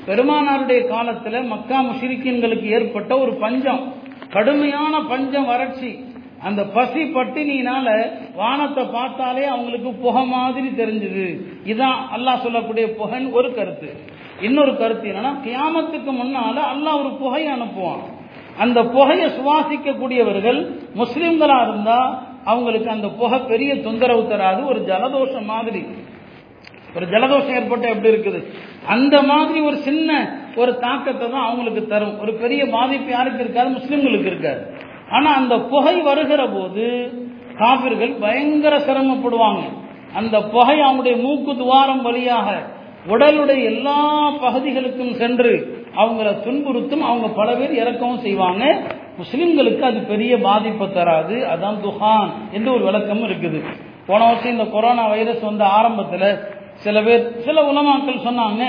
பெருமானாருடைய 0.08 0.82
காலத்துல 0.92 1.46
மக்கா 1.54 1.78
முஷிரிக்கின்களுக்கு 1.88 2.68
ஏற்பட்ட 2.78 3.12
ஒரு 3.24 3.34
பஞ்சம் 3.44 3.82
கடுமையான 4.36 4.94
பஞ்சம் 5.12 5.50
வறட்சி. 5.52 5.92
அந்த 6.48 6.62
பசி 6.76 7.04
பட்டினியினால 7.16 7.88
வானத்தை 8.40 8.84
பார்த்தாலே 8.96 9.44
அவங்களுக்கு 9.54 9.90
புகை 10.04 10.24
மாதிரி 10.34 10.70
தெரிஞ்சுது. 10.80 11.26
இதான் 11.72 12.00
அல்லாஹ் 12.16 12.44
சொல்லக்கூடிய 12.46 12.86
புகைன்னு 13.00 13.32
ஒரு 13.40 13.50
கருத்து. 13.54 13.90
இன்னொரு 14.48 14.74
கருத்து 14.82 15.08
என்னன்னா 15.12 15.34
கியாமத்துக்கு 15.46 16.12
முன்னால 16.22 16.58
அல்லாஹ் 16.74 17.00
ஒரு 17.04 17.12
புகையை 17.22 17.50
அனுப்புவான். 17.58 18.04
அந்த 18.64 18.80
புகையை 18.96 19.28
சுவாசிக்கக்கூடியவர்கள் 19.38 20.60
முஸ்லிம்களா 21.02 21.58
இருந்தா 21.68 22.00
அவங்களுக்கு 22.48 22.90
அந்த 22.90 23.08
புகை 23.08 23.40
பெரிய 23.40 23.72
தொந்தரவு 23.82 24.24
தராது. 24.28 24.62
ஒரு 24.66 24.80
ஜலதோஷம் 24.80 25.50
மாதிரி. 25.54 25.82
ஒரு 26.96 27.06
ஜலதோஷம் 27.06 27.56
ஏற்பட்ட 27.56 27.90
எப்படி 27.90 28.14
இருக்குது? 28.16 28.40
அந்த 28.88 29.22
மாதிரி 29.22 29.60
ஒரு 29.60 29.78
சின்ன 29.78 30.10
ஒரு 30.56 30.72
தாக்கத்தை 30.80 31.30
தான் 31.30 31.46
அவங்களுக்கு 31.46 31.88
தரும். 31.88 32.20
ஒரு 32.20 32.34
பெரிய 32.34 32.62
பாதிப்பு 32.66 33.12
யாருக்கு 33.12 33.44
இருக்காது? 33.44 33.70
முஸ்லிம்களுக்கு 33.70 34.26
இருக்காது. 34.26 34.62
ஆனா 35.12 35.36
அந்த 35.36 35.56
புகை 35.60 35.96
வருகிற 36.02 36.48
போது 36.48 36.86
காபிர்கள் 37.58 38.20
பயங்கர 38.20 38.78
சிரமப்படுவாங்க. 38.78 39.62
அந்த 40.14 40.44
புகை 40.44 40.78
அவங்களுடைய 40.80 41.22
மூக்கு 41.22 41.58
துவாரம் 41.58 42.02
வழியாக 42.02 42.64
உடலுடைய 43.08 43.64
எல்லா 43.64 44.30
பகுதிகளுக்கும் 44.30 45.14
சென்று 45.14 45.54
அவங்கள 45.96 46.30
துன்புறுத்தும். 46.46 47.06
அவங்க 47.10 47.28
பல 47.28 47.56
பேர் 47.56 47.76
இறக்கவும் 47.84 48.22
செய்வாங்க. 48.22 48.64
முஸ்லிம்களுக்கு 49.20 49.82
அது 49.82 50.00
பெரிய 50.00 50.40
பாதிப்பை 50.40 50.94
தராது. 50.94 51.36
அதான் 51.54 51.78
துஹான் 51.88 52.30
என்று 52.52 52.74
ஒரு 52.74 52.84
விளக்கமும் 52.84 53.30
இருக்குது. 53.30 53.62
போன 54.08 54.26
வருஷம் 54.26 54.52
இந்த 54.52 54.66
கொரோனா 54.66 55.08
வைரஸ் 55.08 55.42
வந்த 55.42 55.66
ஆரம்பத்தில் 55.66 56.30
சில 56.74 57.02
பேர் 57.02 57.42
சில 57.46 57.62
உலமாக்கள் 57.72 58.26
சொன்னாங்க 58.26 58.64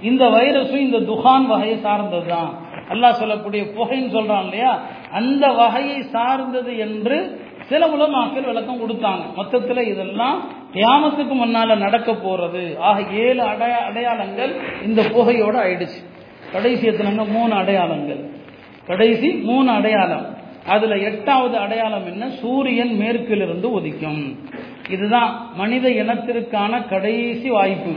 இந்த 0.00 0.28
வைரஸும் 0.28 0.84
இந்த 0.88 0.98
துஹான் 0.98 1.46
வகையை 1.46 1.78
சார்ந்தது 1.78 2.26
தான் 2.26 2.60
அல்லாஹ் 2.90 3.10
சொல்லக்கூடிய 3.10 3.62
புகைன்னு 3.62 4.10
சொல்றான் 4.16 4.42
இல்லையா? 4.42 4.78
அந்த 5.12 5.48
வகையை 5.48 6.02
சார்ந்தது 6.02 6.78
என்று 6.78 7.40
சில 7.68 7.86
உலமாக்கள் 7.86 8.44
விளக்கம் 8.44 8.80
கொடுத்தாங்க. 8.80 9.22
மொத்தத்தில் 9.36 9.88
இதெல்லாம் 9.88 10.38
தியாமத்துக்கு 10.74 11.34
முன்னால 11.42 11.76
நடக்க 11.76 12.12
போறது. 12.12 12.78
ஆக 12.78 13.02
ஏழு 13.12 13.42
அடைய 13.42 13.76
அடையாளங்கள் 13.76 14.52
இந்த 14.84 15.02
புகையோட 15.02 15.56
ஆயிடுச்சு. 15.66 16.00
கடைசி 16.52 16.88
எத்தனைங்க 16.88 17.28
மூணு 17.28 17.54
அடையாளங்கள். 17.54 18.20
கடைசி 18.92 19.32
மூணு 19.32 19.70
அடையாளம். 19.70 20.26
அதுல 20.66 20.96
எட்டாவது 20.96 21.56
அடையாளம் 21.56 22.06
என்ன? 22.06 22.28
சூரியன் 22.30 22.96
மேற்கிலிருந்து 22.96 23.80
உதிக்கும். 23.80 24.36
இதுதான் 24.90 25.46
மனித 25.54 25.88
இனத்திற்கான 25.88 26.88
கடைசி 26.88 27.50
வாய்ப்பு. 27.50 27.90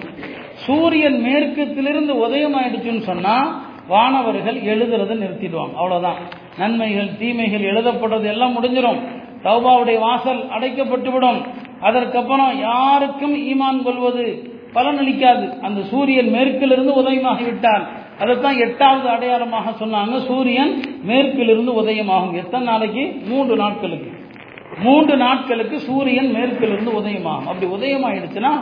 சூரியன் 0.53 1.21
மேற்கத்திலிருந்து 1.21 2.19
உதயம் 2.19 2.55
ஆயிடுச்சுன்னு 2.55 3.01
சொன்னா 3.01 3.62
வானவர்கள் 3.88 4.55
எழுதுறதை 4.55 5.17
நிறுத்திடுவாங்க. 5.17 5.73
அவ்வளவுதான். 5.73 6.15
நன்மைகள் 6.58 7.17
தீமைகள் 7.19 7.62
எழுதப்படுறது 7.62 8.25
எல்லாம் 8.25 8.63
முடிஞ்சிடும் 8.63 8.99
தௌபாவுடைய 9.43 9.99
வாசல் 9.99 10.47
அடைக்கப்பட்டுவிடும். 10.47 11.45
அதற்கப்புறம் 11.81 12.60
யாருக்கும் 12.60 13.36
ஈமான் 13.36 13.84
கொள்வது 13.84 14.49
பலனளிக்காது. 14.73 15.60
அந்த 15.60 15.81
சூரியன் 15.81 16.29
மேற்கிலிருந்து 16.29 17.01
உதயமாகிவிட்டால் 17.01 17.84
அதைத்தான் 18.19 18.58
எட்டாவது 18.58 19.10
அடையாளமாக 19.10 19.86
சொன்னாங்க. 19.86 20.25
சூரியன் 20.25 20.84
மேற்கிலிருந்து 21.04 21.71
உதயமாகும். 21.82 22.36
எத்தனை 22.36 22.67
நாளைக்கு? 22.67 23.15
மூன்று 23.25 23.56
நாட்களுக்கு. 23.56 24.12
மூன்று 24.80 25.17
நாட்களுக்கு 25.17 25.80
சூரியன் 25.80 26.32
மேற்கிலிருந்து 26.32 26.91
உதயமாகும். 26.91 27.47
அப்படி 27.51 27.65
உதயமாயிடுச்சுன்னா 27.65 28.54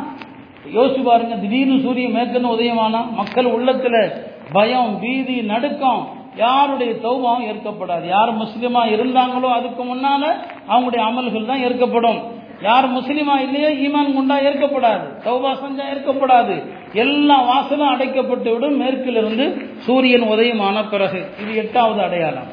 யோசிச்சு 0.73 1.03
பாருங்க 1.03 1.35
திடீர்னு 1.35 1.79
சூரியன் 1.81 2.15
மேற்குன்னு 2.15 2.51
உதயமானா 2.55 3.11
மக்கள் 3.11 3.45
உள்ளத்துல 3.45 4.11
பயம் 4.51 4.99
பீதி 5.01 5.41
நடுக்கம் 5.41 6.07
யாருடைய 6.35 6.93
தௌபாவும் 6.93 7.47
ஏற்கப்படாது. 7.49 8.07
யார் 8.07 8.37
முஸ்லீமா 8.37 8.81
இருந்தாங்களோ 8.93 9.49
அதுக்கு 9.51 9.83
முன்னால 9.83 10.23
அவங்களுடைய 10.69 11.03
அமல்கள் 11.09 11.45
தான் 11.45 11.63
ஏற்கப்படும். 11.63 12.19
யார் 12.63 12.87
முஸ்லீமா 12.97 13.35
இல்லையோ 13.45 13.69
ஈமான் 13.85 14.13
கொண்டா 14.15 14.35
ஏற்கப்படாது 14.47 15.05
தௌபா 15.25 15.51
செஞ்சா 15.63 15.85
ஏற்கப்படாது. 15.93 16.55
எல்லா 17.03 17.37
வாசலும் 17.49 17.91
அடைக்கப்பட்டு 17.93 18.49
விடும் 18.53 18.77
மேற்கிலிருந்து 18.81 19.45
சூரியன் 19.85 20.25
உதயமான 20.33 20.89
பிறகு. 20.89 21.21
இது 21.41 21.55
எட்டாவது 21.55 22.01
அடையாளம். 22.01 22.49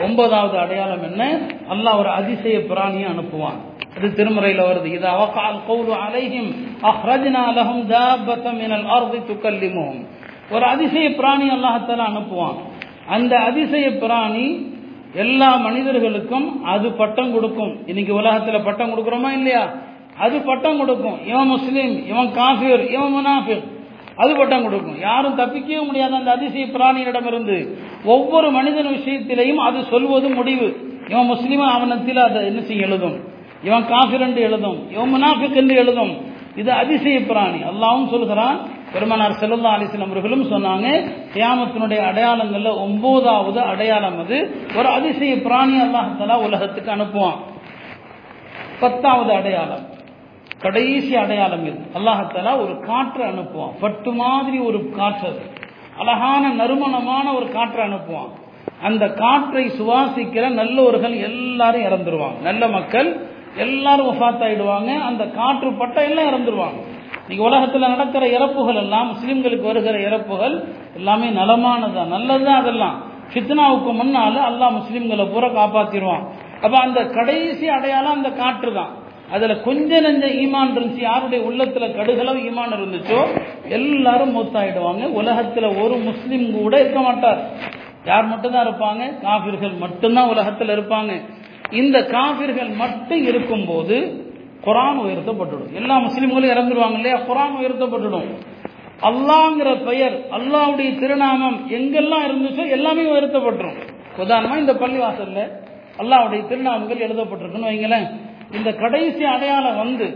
ஒன்பதாவது 0.00 0.58
அடையாளம் 0.58 1.02
என்ன? 1.02 1.22
அல்லாஹ் 1.70 1.98
ஒரு 1.98 2.08
அதிசய 2.08 2.58
பிராணியை 2.58 3.08
அனுப்புவான். 3.14 3.60
இது 3.96 4.08
திருமறையில் 4.14 4.64
வருது. 4.68 4.88
இது 4.98 5.06
அவகால் 5.06 5.58
கௌலு 5.68 5.94
அலைஹிம் 6.04 6.50
அஹ்ரஜ்னா 6.90 7.42
லஹும் 7.58 7.82
தாபத்தம் 7.94 8.58
மினல் 8.62 8.86
அர்தி 8.96 9.18
துக்கல்லிமுஹும் 9.30 10.02
ஒரு 10.50 10.64
அதிசய 10.64 11.06
பிராணி 11.10 11.46
அல்லாஹத்தால 11.48 12.06
அனுப்புவான். 12.12 12.58
அந்த 13.06 13.32
அதிசய 13.48 13.86
பிராணி 14.02 14.46
எல்லா 15.14 15.56
மனிதர்களுக்கும் 15.56 16.64
அது 16.64 16.92
பட்டம் 16.92 17.32
கொடுக்கும். 17.32 17.86
இன்னைக்கு 17.86 18.20
உலகத்துல 18.20 18.64
பட்டம் 18.64 18.90
கொடுக்குறோமா 18.90 19.30
இல்லையா? 19.30 19.72
அது 20.18 20.40
பட்டம் 20.40 20.78
கொடுக்கும். 20.78 21.26
இவன் 21.26 21.46
முஸ்லீம் 21.46 22.06
இவன் 22.06 22.32
காஃபிர் 22.32 22.90
இவன் 22.90 23.14
முனாஃபிர். 23.14 23.62
அது 24.16 24.36
பட்டம் 24.36 24.62
கொடுக்கும். 24.62 25.00
யாரும் 25.00 25.38
தப்பிக்கவே 25.38 25.86
முடியாது 25.86 26.14
அந்த 26.14 26.30
அதிசய 26.30 26.66
பிராணியிடமிருந்து 26.66 27.68
ஒவ்வொரு 28.04 28.50
மனிதன் 28.50 28.86
விஷயத்திலையும் 28.86 29.54
அது 29.54 29.84
சொல்வது 29.90 30.28
முடிவு. 30.28 30.96
இவன் 31.08 31.30
முஸ்லீமா 31.30 31.70
அவனத்தில் 31.70 32.16
அதை 32.16 32.44
என்ன 32.44 32.60
செய்ய 32.62 32.86
எழுதும். 32.86 33.20
இவன் 33.64 33.86
காஃபிர் 33.88 34.20
என்று 34.20 34.40
எழுதும். 34.40 34.90
இவன் 34.90 35.14
முனாஃபிக் 35.14 35.54
என்று 35.54 35.76
எழுதும். 35.76 36.16
இது 36.56 36.72
அதிசய 36.72 37.20
பிராணி. 37.20 37.58
அல்லாவும் 37.58 38.10
சொல்கிறான் 38.10 38.58
பெருமனார் 38.92 39.32
செல்லல்லா 39.32 39.70
அலிசன் 39.70 40.04
அவர்களும் 40.04 40.50
சொன்னாங்க 40.50 41.10
கியாமத்தினுடைய 41.34 42.00
அடையாளங்கள்ல 42.10 42.76
ஒன்பதாவது 42.76 43.60
அடையாளம் 43.60 44.18
அது. 44.18 44.66
ஒரு 44.76 44.88
அதிசய 44.88 45.34
பிராணி 45.34 45.80
அல்லாஹலா 45.80 46.36
உலகத்துக்கு 46.36 46.90
அனுப்புவான். 46.90 47.36
பத்தாவது 48.80 49.32
அடையாளம். 49.32 49.86
கடைசி 50.58 51.16
அடையாளம் 51.16 51.66
இது. 51.66 51.78
அல்லாஹத்தாலா 51.94 52.60
ஒரு 52.60 52.80
காற்று 52.80 53.24
அனுப்புவான். 53.24 53.72
பட்டு 53.80 54.12
மாதிரி 54.12 54.58
ஒரு 54.58 54.90
காற்று 54.90 55.28
அது. 55.28 55.40
அழகான 55.98 56.48
நறுமணமான 56.48 57.34
ஒரு 57.34 57.48
காற்றை 57.48 57.86
அனுப்புவான். 57.86 58.30
அந்த 58.82 59.08
காற்றை 59.08 59.70
சுவாசிக்கிற 59.80 60.48
நல்லோர்கள் 60.48 61.22
எல்லாரும் 61.22 61.82
இறந்துருவாங்க. 61.82 62.40
நல்ல 62.42 62.68
மக்கள் 62.68 63.26
எல்லாரும் 63.56 64.12
ஒஃபாத்தாயிடுவாங்க 64.12 65.00
அந்த 65.00 65.26
காற்று 65.26 65.72
பட்ட 65.72 66.04
எல்லாம் 66.04 66.24
இறந்துருவாங்க. 66.24 66.91
இன்னைக்கு 67.32 67.50
உலகத்தில் 67.50 67.92
நடக்கிற 67.92 68.24
இறப்புகள் 68.28 68.74
எல்லாம் 68.74 69.06
முஸ்லீம்களுக்கு 69.12 69.66
வருகிற 69.66 69.98
இறப்புகள் 70.00 70.54
எல்லாமே 70.94 71.28
நலமானதான் 71.28 72.08
நல்லதுதான் 72.08 72.60
அதெல்லாம். 72.60 72.96
ஃபித்னாவுக்கு 73.30 73.90
முன்னால் 73.92 74.36
அல்லாஹ் 74.48 74.74
முஸ்லீம்களை 74.78 75.24
பூரா 75.30 75.48
காப்பாற்றிடுவான் 75.50 76.24
அப்போ 76.62 76.76
அந்த 76.78 77.00
கடைசி 77.08 77.68
அடையாளம் 77.68 78.12
அந்த 78.12 78.30
காற்று 78.30 78.72
தான் 78.72 78.90
அதில் 79.30 79.62
கொஞ்ச 79.62 80.00
நெஞ்ச 80.00 80.26
ஈமான் 80.42 80.72
இருந்துச்சு 80.74 81.02
யாருடைய 81.02 81.40
உள்ளத்தில் 81.44 81.94
கடுகளவு 81.96 82.42
ஈமான் 82.48 82.74
இருந்துச்சோ 82.78 83.20
எல்லாரும் 83.68 84.34
மூத்தாயிடுவாங்க. 84.36 85.04
உலகத்தில் 85.12 85.68
ஒரு 85.84 85.96
முஸ்லீம் 86.08 86.46
கூட 86.52 86.80
இருக்க 86.80 87.00
மாட்டார். 87.00 87.40
யார் 88.04 88.26
மட்டும்தான் 88.26 88.66
இருப்பாங்க? 88.66 89.02
காபிர்கள் 89.22 89.74
மட்டும்தான் 89.78 90.28
உலகத்தில் 90.28 90.68
இருப்பாங்க. 90.68 91.12
இந்த 91.70 91.98
காபிர்கள் 92.14 92.70
மட்டும் 92.76 93.24
இருக்கும்போது 93.24 93.96
குரான் 94.64 95.00
உயர்த்தப்பட்டுடும். 95.04 95.72
எல்லா 95.72 95.96
முஸ்லீம்களும் 95.96 96.52
இறந்துருவாங்க 96.54 96.92
இல்லையா? 96.92 97.18
குரான் 97.18 97.56
உயர்த்தப்பட்டுடும். 97.60 98.28
அல்லாங்கிற 99.02 99.84
பெயர் 99.84 100.16
அல்லாவுடைய 100.30 100.90
திருநாமம் 101.00 101.58
எங்கெல்லாம் 101.68 102.26
இருந்துச்சோ 102.28 102.68
எல்லாமே 102.70 103.02
உயர்த்தப்பட்டுரும். 103.02 103.78
உதாரணமா 104.18 104.56
இந்த 104.56 104.72
பள்ளிவாசல்ல 104.72 105.40
அல்லாவுடைய 105.98 106.42
திருநாமங்கள் 106.48 107.04
எழுதப்பட்டிருக்குன்னு 107.06 107.70
வைங்களேன். 107.70 108.06
இந்த 108.52 108.72
கடைசி 108.72 109.24
அடையாளம் 109.24 109.76
வந்து 109.76 110.06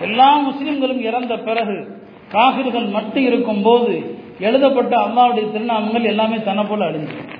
எல்லா 0.00 0.28
முஸ்லிம்களும் 0.36 1.00
இறந்த 1.00 1.36
பிறகு 1.36 1.76
காகிர்கள் 2.28 2.86
மட்டும் 2.86 3.24
இருக்கும் 3.24 3.62
போது 3.62 4.18
எழுதப்பட்ட 4.38 4.96
அல்லாவுடைய 4.96 5.46
திருநாமங்கள் 5.52 6.02
எல்லாமே 6.02 6.42
தன்னை 6.42 6.64
போல 6.64 6.90
அழிஞ்சிடும் 6.90 7.30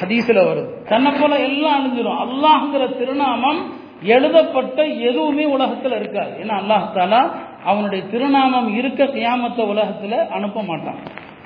ஹதீஸ்ல 0.00 0.38
வருது. 0.48 0.70
தன்னை 0.88 1.12
போல 1.20 1.38
எல்லாம் 1.38 1.76
அழிஞ்சிடும் 1.78 2.20
அல்லாஹுங்கிற 2.24 2.84
திருநாமம் 2.98 3.60
எழுதப்பட்ட 4.04 4.84
எதுவுமே 4.84 5.44
உலகத்தில் 5.44 5.92
இருக்காது. 5.92 6.44
ஏன்னா 6.44 6.60
அல்லாஹாலா 6.62 7.30
அவனுடைய 7.64 8.04
திருநாமம் 8.04 8.76
இருக்க 8.76 9.04
கியாமத்த 9.04 9.60
உலகத்தில் 9.66 10.28
அனுப்ப 10.28 10.62
மாட்டான். 10.62 10.96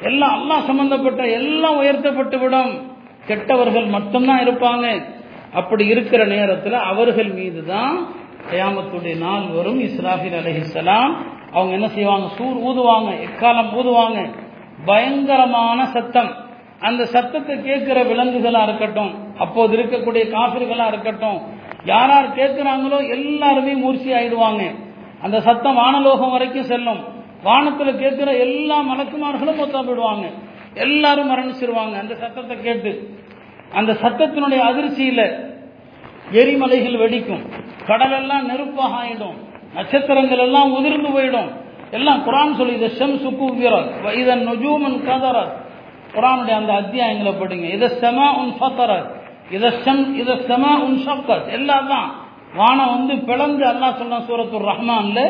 எல்லாம் 0.03 0.35
அல்லாஹ் 0.39 0.65
சம்பந்தப்பட்ட 0.65 1.27
எல்லாம் 1.27 1.77
உயர்த்தப்பட்டு 1.77 2.39
விடும். 2.39 2.97
கெட்டவர்கள் 3.27 3.85
மட்டும்தான் 3.85 4.41
இருப்பாங்க. 4.41 5.03
அப்படி 5.55 5.87
இருக்கிற 5.87 6.25
நேரத்தில் 6.25 6.73
அவர்கள் 6.73 7.29
மீது 7.29 7.67
தான் 7.67 8.07
கயாமத்துடைய 8.51 9.19
நாள் 9.19 9.47
வரும். 9.55 9.81
இஸ்ராஃபில் 9.81 10.39
அலஹிசலாம் 10.43 11.15
அவங்க 11.53 11.73
என்ன 11.73 11.89
செய்வாங்க? 11.89 12.29
சூர் 12.29 12.57
ஊதுவாங்க. 12.57 13.11
எக்காலம் 13.21 13.75
ஊதுவாங்க? 13.75 14.31
பயங்கரமான 14.85 15.87
சத்தம். 15.87 16.47
அந்த 16.81 17.05
சத்தத்தை 17.05 17.63
கேட்கிற 17.63 18.05
விலங்குகளாக 18.05 18.63
இருக்கட்டும் 18.63 19.28
அப்போது 19.39 19.77
இருக்கக்கூடிய 19.77 20.31
காபிர்களா 20.31 20.87
இருக்கட்டும் 20.87 21.41
யார் 21.85 22.09
யார் 22.09 22.35
கேட்கிறாங்களோ 22.35 23.11
எல்லாருமே 23.11 23.73
மூர்ச்சி 23.73 24.13
ஆயிடுவாங்க. 24.13 24.75
அந்த 25.23 25.41
சத்தம் 25.41 25.79
வானலோகம் 25.79 26.31
வரைக்கும் 26.31 26.65
செல்லும். 26.65 27.05
வானத்துல 27.45 27.97
கேட்கிற 27.97 28.37
எல்லா 28.37 28.81
மலக்குமார்களும் 28.81 29.57
மொத்தம் 29.57 29.89
போயிடுவாங்க. 29.89 30.33
எல்லாரும் 30.75 31.31
மரணிச்சிருவாங்க. 31.31 32.01
அந்த 32.01 32.15
சத்தத்தை 32.15 32.61
கேட்டு. 32.61 33.19
அந்த 33.73 33.93
சத்தத்தினுடைய 33.93 34.63
அதிர்ச்சியில 34.71 35.47
எரிமலைகள் 36.33 36.99
வெடிக்கும். 36.99 37.51
கடலெல்லாம் 37.87 38.51
நெருப்பாக 38.51 38.95
ஆயிடும். 39.05 39.35
நட்சத்திரங்கள் 39.75 40.39
எல்லாம் 40.39 40.73
உதிர்ந்து 40.73 41.09
போயிடும். 41.09 41.49
எல்லாம் 41.91 42.27
குரான் 42.27 42.57
சொல்லி 42.57 42.73
இதை 42.73 42.89
ஷம் 42.89 43.19
சுக்கு 43.19 44.19
இதன் 44.19 44.49
நுஜூமன் 44.49 45.05
கதரத். 45.07 45.53
குரானுடைய 46.13 46.51
அந்த 46.51 46.73
அத்தியாயங்களை 46.73 47.33
படிங்க. 47.35 47.71
இதை 47.71 47.89
செமா 47.89 48.37
உன் 48.37 48.53
ஃபத்தரத். 48.61 49.17
இதை 49.57 49.69
ஷம் 49.85 50.03
செம 50.49 50.65
உன் 50.87 50.99
ஷக்கத் 51.07 51.49
எல்லாம் 51.59 51.89
தான் 51.93 52.09
வானம் 52.59 52.93
வந்து 52.97 53.15
பிளந்து 53.29 53.65
அல்லாஹ் 53.73 53.99
சொன்ன 54.01 54.21
சூரத்துர் 54.29 54.69
ரஹ்மான்ல 54.73 55.21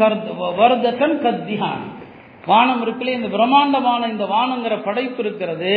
கர்த் 0.00 0.30
வர்தகன் 0.58 1.16
கத்திஹான். 1.24 1.84
வானம் 2.50 2.82
இருக்குல்ல 2.84 3.14
இந்த 3.18 3.28
பிரம்மாண்டமான 3.34 4.08
இந்த 4.12 4.24
வானங்கிற 4.34 4.74
படைப்பு 4.86 5.20
இருக்கிறது 5.24 5.72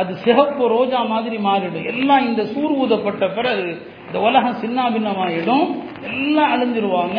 அது 0.00 0.12
சிகப்பு 0.24 0.64
ரோஜா 0.74 1.00
மாதிரி 1.12 1.36
மாறிடும். 1.46 1.86
எல்லாம் 1.92 2.26
இந்த 2.28 2.42
சூர் 2.52 2.74
ஊதப்பட்ட 2.82 3.24
பிறகு 3.38 3.66
இந்த 4.06 4.18
உலகம் 4.26 4.60
சின்னாபின்னமாயிடும் 4.62 5.66
எல்லாம் 6.10 6.52
அழிஞ்சிருவாங்க. 6.54 7.18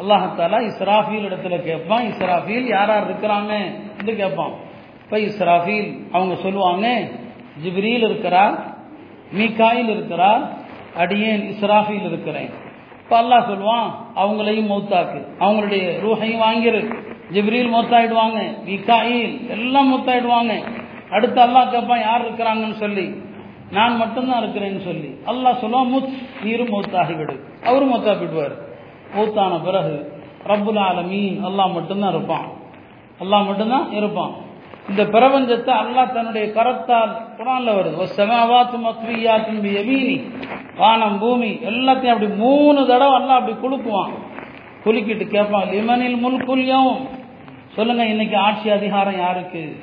அல்லாஹாலா 0.00 0.58
இஸ்ராஃபீல் 0.70 1.26
இடத்துல 1.28 1.56
கேட்பான். 1.68 2.04
இஸ்ராஃபீல் 2.12 2.66
யார் 2.74 2.92
யார் 2.94 3.06
இருக்கிறாங்க 3.08 3.52
என்று 3.98 4.14
கேட்பான். 4.22 4.54
இப்போ 5.02 5.16
இஸ்ராஃபீல் 5.28 5.88
அவங்க 6.16 6.34
சொல்லுவாங்க 6.46 6.86
ஜிப்ரீல் 7.62 8.04
இருக்கிறார் 8.08 8.74
மீகாயில் 9.32 9.88
இருக்கிறார் 9.88 10.42
அடியேன் 10.96 11.54
இஸ்ராஃபில் 11.54 12.06
இருக்கிறேன். 12.06 12.50
இப்போ 12.98 13.22
அல்லாஹ் 13.22 13.48
சொல்லுவான் 13.50 13.88
அவங்களையும் 14.16 14.70
மௌத்தாக்கு. 14.70 15.18
அவங்களுடைய 15.38 15.84
ரூஹையும் 16.04 16.42
வாங்கிரு. 16.46 16.80
ஜிப்ரீல் 17.32 17.72
மௌத்தாயிடுவாங்க 17.74 18.38
மீகாயில் 18.66 19.48
எல்லாம் 19.48 19.88
மௌத்தாயிடுவாங்க. 19.92 20.54
அடுத்து 21.10 21.40
அல்லாஹ் 21.42 21.70
கேட்பான் 21.70 22.00
யார் 22.00 22.24
இருக்கிறாங்கன்னு 22.26 22.74
சொல்லி. 22.74 23.20
நான் 23.70 23.96
மட்டும்தான் 23.96 24.42
இருக்கிறேன்னு 24.44 24.82
சொல்லி. 24.84 25.18
அல்லாஹ் 25.26 25.62
சொல்லுவான் 25.62 25.92
முத் 25.94 26.10
நீரும் 26.44 26.72
மௌத்தாகிவிடு. 26.72 27.34
அவரும் 27.64 27.94
மௌத்தாப்பிடுவார் 27.94 28.56
மௌத்தான 29.16 29.64
பிறகு 29.64 30.12
ரப்புல் 30.46 30.80
ஆலமீன் 30.80 31.38
அல்லாஹ் 31.44 31.72
மட்டும்தான் 31.72 32.14
இருப்பான். 32.14 32.48
அல்லாஹ் 33.20 33.46
மட்டும்தான் 33.46 33.92
இருப்பான். 33.92 34.32
இந்த 34.88 35.04
பிரபஞ்சத்தை 35.04 35.72
அல்லாஹ் 35.82 36.12
தன்னுடைய 36.12 36.46
கரத்தால் 36.48 37.12
குரான்ல 37.38 37.70
வருது. 37.78 38.06
செமாவாத்து 38.16 38.76
மத்வியாத்தும் 38.86 39.64
எமீனி 39.80 40.30
வானம் 40.76 41.18
பூமி 41.18 41.50
எல்லாத்தையும் 41.50 42.14
அப்படி 42.14 42.26
மூணு 42.26 42.86
தடவை 42.86 43.20
அல்லாஹ் 43.20 43.40
அப்படி 43.40 43.56
குலுக்குவான். 43.56 44.12
குலுக்கிட்டு 44.84 45.26
கேட்பான் 45.26 45.68
லிமனில் 45.68 46.18
முல்குல்யம் 46.24 46.96
சொல்லுங்க 47.76 48.04
இன்னைக்கு 48.04 48.36
ஆட்சி 48.36 48.70
அதிகாரம் 48.70 49.18
யாருக்கு? 49.18 49.76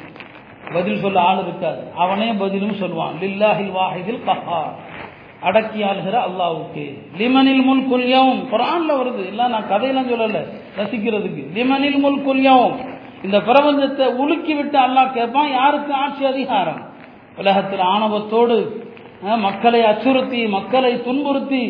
பதில் 0.74 1.00
சொல்ல 1.00 1.20
ஆள் 1.20 1.42
இருக்காது. 1.44 1.82
அவனே 1.96 2.34
பதிலும் 2.34 2.80
சொல்லுவான் 2.82 3.16
லில்லாஹில் 3.22 3.72
வாஹிதில் 3.72 4.24
கஹார். 4.26 4.72
அடக்கி 5.42 5.84
ஆளுகிற 5.84 6.16
அல்லாவுக்கு 6.28 6.86
லிமனில் 7.18 7.64
முல் 7.64 7.86
குல்யம் 7.92 8.48
குரான்ல 8.52 8.92
வருது. 9.02 9.28
இல்ல 9.28 9.48
நான் 9.48 9.68
கதையெல்லாம் 9.68 10.10
சொல்லல. 10.10 10.40
ரசிக்கிறதுக்கு. 10.78 11.44
லிமனில் 11.54 12.00
முல் 12.00 12.22
குல்யம் 12.28 12.93
இந்த 13.26 13.38
பிரபஞ்சத்தை 13.38 14.06
உலுக்கி 14.24 14.54
விட்டு 14.54 14.78
அல்லாஹ் 14.80 15.14
கேட்பான் 15.18 15.52
யாருக்கு? 15.52 15.94
ஆட்சி 15.94 16.26
அதிகாரம். 16.26 16.82
உலகத்தில் 17.38 17.84
ஆணவத்தோடு 17.94 18.58
மக்களை 19.46 19.82
அச்சுறுத்தி 19.82 20.48
மக்களை 20.48 20.92
துன்புறுத்தி 21.04 21.62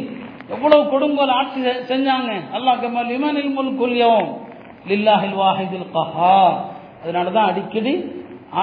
எவ்வளவு 0.50 0.84
கொடுங்கோல் 0.90 1.34
ஆட்சி 1.40 1.60
செஞ்சாங்க. 1.92 2.32
அல்லாஹ் 2.56 2.80
கேட்பான் 2.80 3.10
லிமனில் 3.14 3.52
முல் 3.58 3.74
குல்யவும் 3.82 4.32
லில்லாஹில் 4.92 5.38
வாஹிதில் 5.42 5.90
கஹா 5.98 6.38
அதனாலதான் 7.04 7.50
அடிக்கடி 7.52 7.94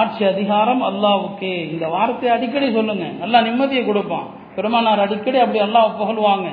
ஆட்சி 0.01 0.25
அதிகாரம் 0.25 0.83
அல்லாவுக்கே 0.83 1.53
இந்த 1.73 1.89
வார்த்தையை 1.89 2.33
அடிக்கடி 2.37 2.73
சொல்லுங்க. 2.73 3.05
நல்லா 3.23 3.39
நிம்மதியை 3.39 3.85
கொடுப்பான். 3.87 4.27
பெருமானார் 4.57 5.05
அடிக்கடி 5.07 5.39
அப்படி 5.39 5.61
அல்லாஹ் 5.67 5.97
புகழ்வாங்க. 6.01 6.49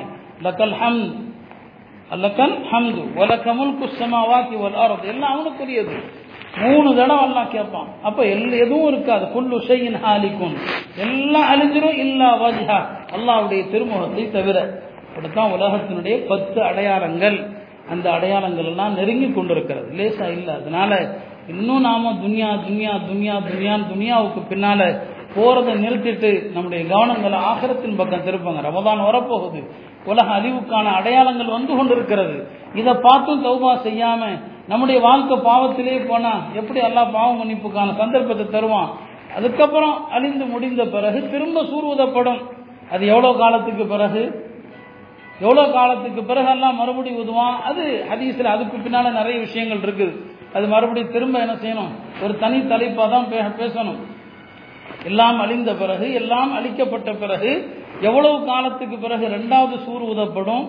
லக்கல் 0.46 0.76
ஹம் 0.82 1.02
அல்லக்கல் 2.14 2.54
ஹம்து 2.70 3.02
ஒலக்க 3.16 3.52
முல்கு 3.58 3.86
வாக்கி 4.30 4.56
ஒல் 4.66 4.78
அர்த். 4.84 5.06
எல்லாம் 5.12 5.32
அவனுக்குரியது. 5.34 5.96
மூணு 6.56 6.96
தடவை 6.96 7.24
எல்லாம் 7.24 7.50
கேட்பான். 7.50 7.86
அப்ப 8.02 8.24
எல் 8.24 8.58
எதுவும் 8.58 8.88
இருக்காது. 8.88 9.24
புல்லு 9.24 9.66
செய்யின் 9.66 9.94
ஹாலிக்கும் 9.94 10.56
எல்லாம் 10.96 11.42
அழிஞ்சிரும் 11.42 11.94
இல்லா 11.94 12.42
வஜ்ஹா. 12.42 12.82
அல்லாவுடைய 13.16 13.70
திருமுகத்தை 13.70 14.30
தவிர. 14.30 14.82
அப்படித்தான் 15.08 15.50
உலகத்தினுடைய 15.50 16.26
பத்து 16.26 16.62
அடையாளங்கள். 16.62 17.56
அந்த 17.90 18.10
அடையாளங்கள் 18.10 18.64
எல்லாம் 18.64 18.94
நெருங்கி 18.94 19.32
கொண்டிருக்கிறது. 19.32 19.88
லேசா 19.88 20.30
இல்லை. 20.30 20.54
அதனால 20.54 21.14
இன்னும் 21.48 21.80
நாம 21.80 22.12
துன்யா 22.12 22.58
துன்யா 22.68 22.92
துன்யா 23.10 23.40
துன்யான் 23.50 23.82
துன்யாவுக்கு 23.92 24.42
பின்னால 24.50 25.00
போறதை 25.36 25.72
நிறுத்திட்டு 25.84 26.52
நம்முடைய 26.52 26.86
கவனங்களை 26.86 27.38
ஆகரத்தின் 27.38 27.96
பக்கம் 27.96 28.26
திருப்பாங்க. 28.26 28.58
ரமதான் 28.58 29.02
வரப்போகுது. 29.02 29.70
உலக 30.04 30.38
அழிவுக்கான 30.38 30.84
அடையாளங்கள் 30.84 31.46
வந்து 31.46 31.76
கொண்டிருக்கிறது. 31.76 32.48
இதை 32.74 32.94
பார்த்தும் 33.02 33.44
தௌபா 33.44 33.76
செய்யாம 33.76 34.26
நம்முடைய 34.70 34.98
வாழ்க்கை 35.06 35.36
பாவத்திலே 35.48 35.94
போனா 36.10 36.32
எப்படி 36.60 36.80
எல்லாம் 36.88 37.12
பாவ 37.16 37.28
மன்னிப்புக்கான 37.38 37.94
சந்தர்ப்பத்தை 38.00 38.46
தருவான்? 38.54 38.90
அதுக்கப்புறம் 39.36 39.96
அழிந்து 40.16 40.44
முடிந்த 40.54 40.82
பிறகு 40.94 41.18
திரும்ப 41.32 41.62
சூர்வதப்படும். 41.70 42.40
அது 42.94 43.02
எவ்வளோ 43.12 43.30
காலத்துக்கு 43.42 43.84
பிறகு? 43.94 44.22
எவ்வளோ 45.44 45.64
காலத்துக்கு 45.76 46.22
பிறகு 46.30 46.50
எல்லாம் 46.54 46.78
மறுபடியும் 46.80 47.20
உதுவான் 47.22 47.56
அது 47.70 47.82
ஹதீஸில் 48.10 48.52
அதுக்கு 48.54 48.76
பின்னால 48.84 49.12
நிறைய 49.18 49.36
விஷயங்கள் 49.46 49.82
இருக்குது. 49.86 50.14
அது 50.56 50.66
மறுபடியும் 50.74 51.14
திரும்ப 51.16 51.38
என்ன 51.44 51.54
செய்யணும்? 51.64 51.92
ஒரு 52.24 52.34
தனி 52.42 52.58
தலைப்பாக 52.72 53.08
தான் 53.14 53.30
பேசணும். 53.62 53.98
எல்லாம் 55.08 55.38
அழிந்த 55.44 55.70
பிறகு 55.82 56.06
எல்லாம் 56.20 56.52
அழிக்கப்பட்ட 56.58 57.10
பிறகு 57.22 57.50
எவ்வளவு 58.08 58.36
காலத்துக்கு 58.50 58.96
பிறகு 59.04 59.24
ரெண்டாவது 59.36 59.76
சூர் 59.86 60.04
உதப்படும் 60.12 60.64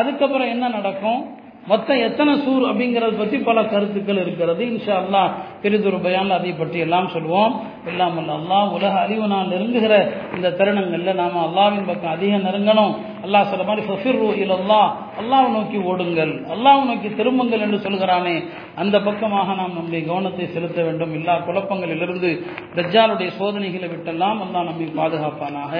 அதுக்கப்புறம் 0.00 0.52
என்ன 0.54 0.64
நடக்கும்? 0.78 1.22
மொத்தம் 1.70 2.00
எத்தனை 2.06 2.32
சூர் 2.44 2.64
அப்படிங்கறத 2.68 3.14
பத்தி 3.18 3.36
பல 3.48 3.58
கருத்துக்கள் 3.72 4.20
இருக்கிறது. 4.22 4.62
இன்ஷா 4.72 4.94
அல்லா 5.02 5.20
பெரிதொரு 5.62 5.98
பயான் 6.06 6.32
அதை 6.36 6.52
பற்றி 6.60 6.78
எல்லாம் 6.86 7.08
சொல்லுவோம் 7.14 7.52
எல்லாம் 7.90 8.16
அல்லா 8.20 8.34
அல்லாஹ் 8.40 8.72
உலக 8.76 8.94
அறிவு 9.04 9.26
நான் 9.32 9.50
நெருங்குகிற 9.52 9.94
இந்த 10.36 10.48
தருணங்கள்ல 10.58 11.14
நாம 11.20 11.40
அல்லாவின் 11.48 11.86
பக்கம் 11.90 12.14
அதிகம் 12.16 12.46
நெருங்கணும். 12.48 12.92
அல்லாஹ் 13.24 13.48
சொல்ல 13.52 13.64
மாதிரி 13.68 13.86
ஃபஃபிர்ரு 13.88 14.28
இலல்லா 14.44 14.80
அல்லாஹ் 15.22 15.48
நோக்கி 15.56 15.78
ஓடுங்கள். 15.90 16.34
அல்லாஹ் 16.56 16.84
நோக்கி 16.90 17.08
திரும்புங்கள் 17.20 17.64
என்று 17.66 17.78
சொல்கிறானே. 17.86 18.36
அந்த 18.82 18.96
பக்கமாக 19.08 19.48
நாம் 19.60 19.76
நம்முடைய 19.78 20.02
கவனத்தை 20.10 20.46
செலுத்த 20.56 20.78
வேண்டும். 20.88 21.14
எல்லா 21.20 21.34
குழப்பங்களிலிருந்து 21.46 22.30
தஜ்ஜாலுடைய 22.76 23.30
சோதனைகளை 23.40 23.88
விட்டெல்லாம் 23.94 24.38
அல்லாஹ் 24.46 24.68
நம்மை 24.70 24.88
பாதுகாப்பானாக. 25.00 25.72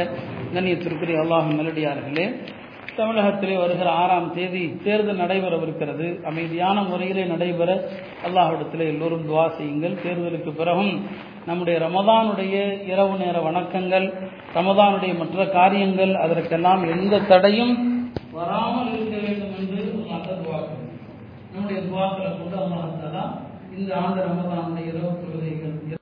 கண்ணியத்திற்குரிய 0.55 1.19
அல்லாஹ் 1.25 1.49
மெலடியார்களே 1.61 2.27
தமிழகத்திலே 2.97 3.57
வருகிற 3.59 3.89
ஆறாம் 4.03 4.31
தேதி 4.35 4.63
தேர்தல் 4.85 5.21
நடைபெறவிருக்கிறது. 5.23 6.07
அமைதியான 6.31 6.77
முறையிலே 6.83 7.25
நடைபெற 7.25 7.71
அல்லாஹிடத்திலே 8.27 8.87
எல்லோரும் 8.93 9.27
துவா 9.29 9.45
செய்யுங்கள். 9.59 9.95
தேர்தலுக்கு 10.05 10.51
பிறகும் 10.61 10.93
நம்முடைய 11.47 11.77
ரமதானுடைய 11.87 12.57
இரவு 12.93 13.15
நேர 13.23 13.37
வணக்கங்கள் 13.49 14.07
ரமதானுடைய 14.55 15.13
மற்ற 15.21 15.47
காரியங்கள் 15.57 16.13
அதற்கெல்லாம் 16.25 16.83
எந்த 16.95 17.23
தடையும் 17.31 17.75
வராமல் 18.37 18.91
இருக்க 18.95 19.17
வேண்டும் 19.25 19.55
என்று 19.63 19.81
நம்முடைய 21.55 21.79
துவாக்களை 21.89 22.31
கொண்டு 22.37 22.57
அல்லாஹ் 22.65 23.33
இந்த 23.77 23.91
ஆண்டு 24.03 24.21
ரமதானுடைய 24.29 24.85
இரவு 24.93 25.11
தொழுகைகள் 25.23 25.75